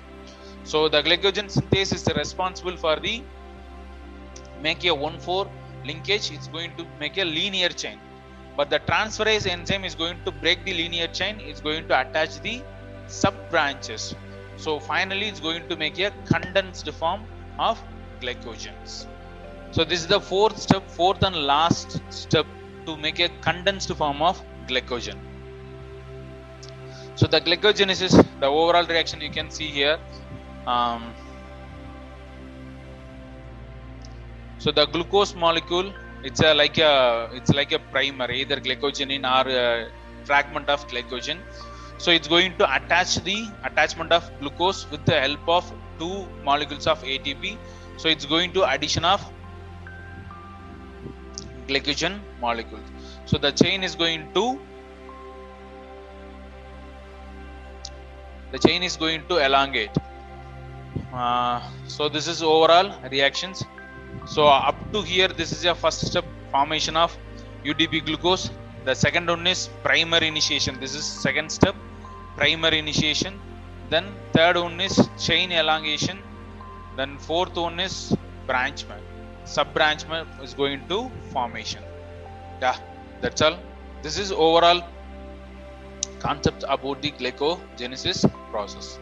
So 0.63 0.87
the 0.87 1.01
glycogen 1.03 1.47
synthase 1.55 1.93
is 1.93 2.07
responsible 2.15 2.77
for 2.77 2.95
the 2.99 3.21
make 4.61 4.83
a 4.85 4.89
1,4 4.89 5.49
linkage. 5.85 6.31
It's 6.31 6.47
going 6.47 6.75
to 6.77 6.85
make 6.99 7.17
a 7.17 7.25
linear 7.25 7.69
chain. 7.69 7.99
But 8.55 8.69
the 8.69 8.79
transferase 8.79 9.47
enzyme 9.47 9.83
is 9.83 9.95
going 9.95 10.23
to 10.25 10.31
break 10.31 10.63
the 10.63 10.73
linear 10.73 11.07
chain. 11.07 11.39
It's 11.39 11.59
going 11.59 11.87
to 11.87 11.99
attach 12.01 12.39
the 12.41 12.61
sub 13.07 13.35
branches. 13.49 14.15
So 14.57 14.79
finally, 14.79 15.27
it's 15.27 15.39
going 15.39 15.67
to 15.69 15.75
make 15.75 15.99
a 15.99 16.11
condensed 16.25 16.89
form 16.91 17.25
of 17.59 17.81
glycogens. 18.21 19.07
So 19.71 19.83
this 19.83 19.99
is 20.01 20.07
the 20.07 20.21
fourth 20.21 20.57
step, 20.57 20.87
fourth 20.89 21.23
and 21.23 21.35
last 21.35 21.99
step 22.09 22.45
to 22.85 22.95
make 22.95 23.19
a 23.19 23.29
condensed 23.41 23.91
form 23.95 24.21
of 24.21 24.41
glycogen. 24.67 25.17
So 27.15 27.27
the 27.27 27.39
glycogenesis, 27.41 28.13
the 28.39 28.47
overall 28.47 28.85
reaction 28.85 29.21
you 29.21 29.29
can 29.29 29.49
see 29.49 29.67
here. 29.67 29.99
Um, 30.65 31.13
so 34.57 34.71
the 34.71 34.85
glucose 34.85 35.35
molecule, 35.35 35.93
it's 36.23 36.41
a 36.41 36.53
like 36.53 36.77
a 36.77 37.29
it's 37.33 37.53
like 37.53 37.71
a 37.71 37.79
primer, 37.79 38.31
either 38.31 38.57
glycogen 38.57 39.09
or 39.35 39.49
a 39.49 39.91
fragment 40.25 40.69
of 40.69 40.87
glycogen 40.87 41.37
so 41.97 42.11
it's 42.11 42.27
going 42.27 42.55
to 42.57 42.65
attach 42.75 43.15
the 43.27 43.47
attachment 43.63 44.11
of 44.11 44.29
glucose 44.39 44.89
with 44.91 45.05
the 45.05 45.19
help 45.19 45.47
of 45.47 45.71
two 45.99 46.25
molecules 46.43 46.87
of 46.87 47.01
ATP 47.03 47.57
so 47.97 48.09
it's 48.09 48.25
going 48.25 48.51
to 48.53 48.69
addition 48.69 49.05
of 49.05 49.21
glycogen 51.67 52.19
molecule 52.41 52.83
so 53.25 53.37
the 53.37 53.51
chain 53.51 53.83
is 53.83 53.95
going 53.95 54.31
to 54.33 54.59
the 58.53 58.59
chain 58.65 58.83
is 58.89 58.95
going 59.03 59.21
to 59.31 59.37
elongate. 59.45 59.95
Uh, 61.21 61.59
so 61.95 62.09
this 62.15 62.27
is 62.33 62.41
overall 62.41 62.89
reactions. 63.11 63.63
So 64.25 64.45
up 64.47 64.79
to 64.93 65.01
here 65.01 65.27
this 65.27 65.51
is 65.51 65.65
a 65.65 65.75
first 65.83 66.05
step 66.11 66.25
formation 66.51 66.95
of 67.05 67.17
UDP 67.65 68.05
glucose. 68.05 68.49
The 68.85 68.95
second 69.05 69.27
one 69.35 69.47
is 69.47 69.69
primer 69.87 70.21
initiation. 70.31 70.79
This 70.79 70.95
is 70.99 71.05
second 71.27 71.51
step 71.51 71.75
primer 72.37 72.69
initiation. 72.83 73.39
Then 73.89 74.05
third 74.33 74.57
one 74.67 74.79
is 74.89 74.95
chain 75.27 75.51
elongation. 75.51 76.19
Then 76.97 77.17
fourth 77.29 77.55
one 77.67 77.79
is 77.87 77.95
branchment 78.47 79.03
sub 79.45 79.73
branchment 79.73 80.27
is 80.41 80.53
going 80.53 80.81
to 80.87 80.97
formation. 81.31 81.83
Yeah 82.61 82.77
that's 83.21 83.41
all. 83.41 83.57
This 84.01 84.17
is 84.17 84.31
overall 84.31 84.81
concept 86.23 86.63
about 86.75 87.01
the 87.01 87.11
glycogenesis 87.11 88.19
process 88.51 88.99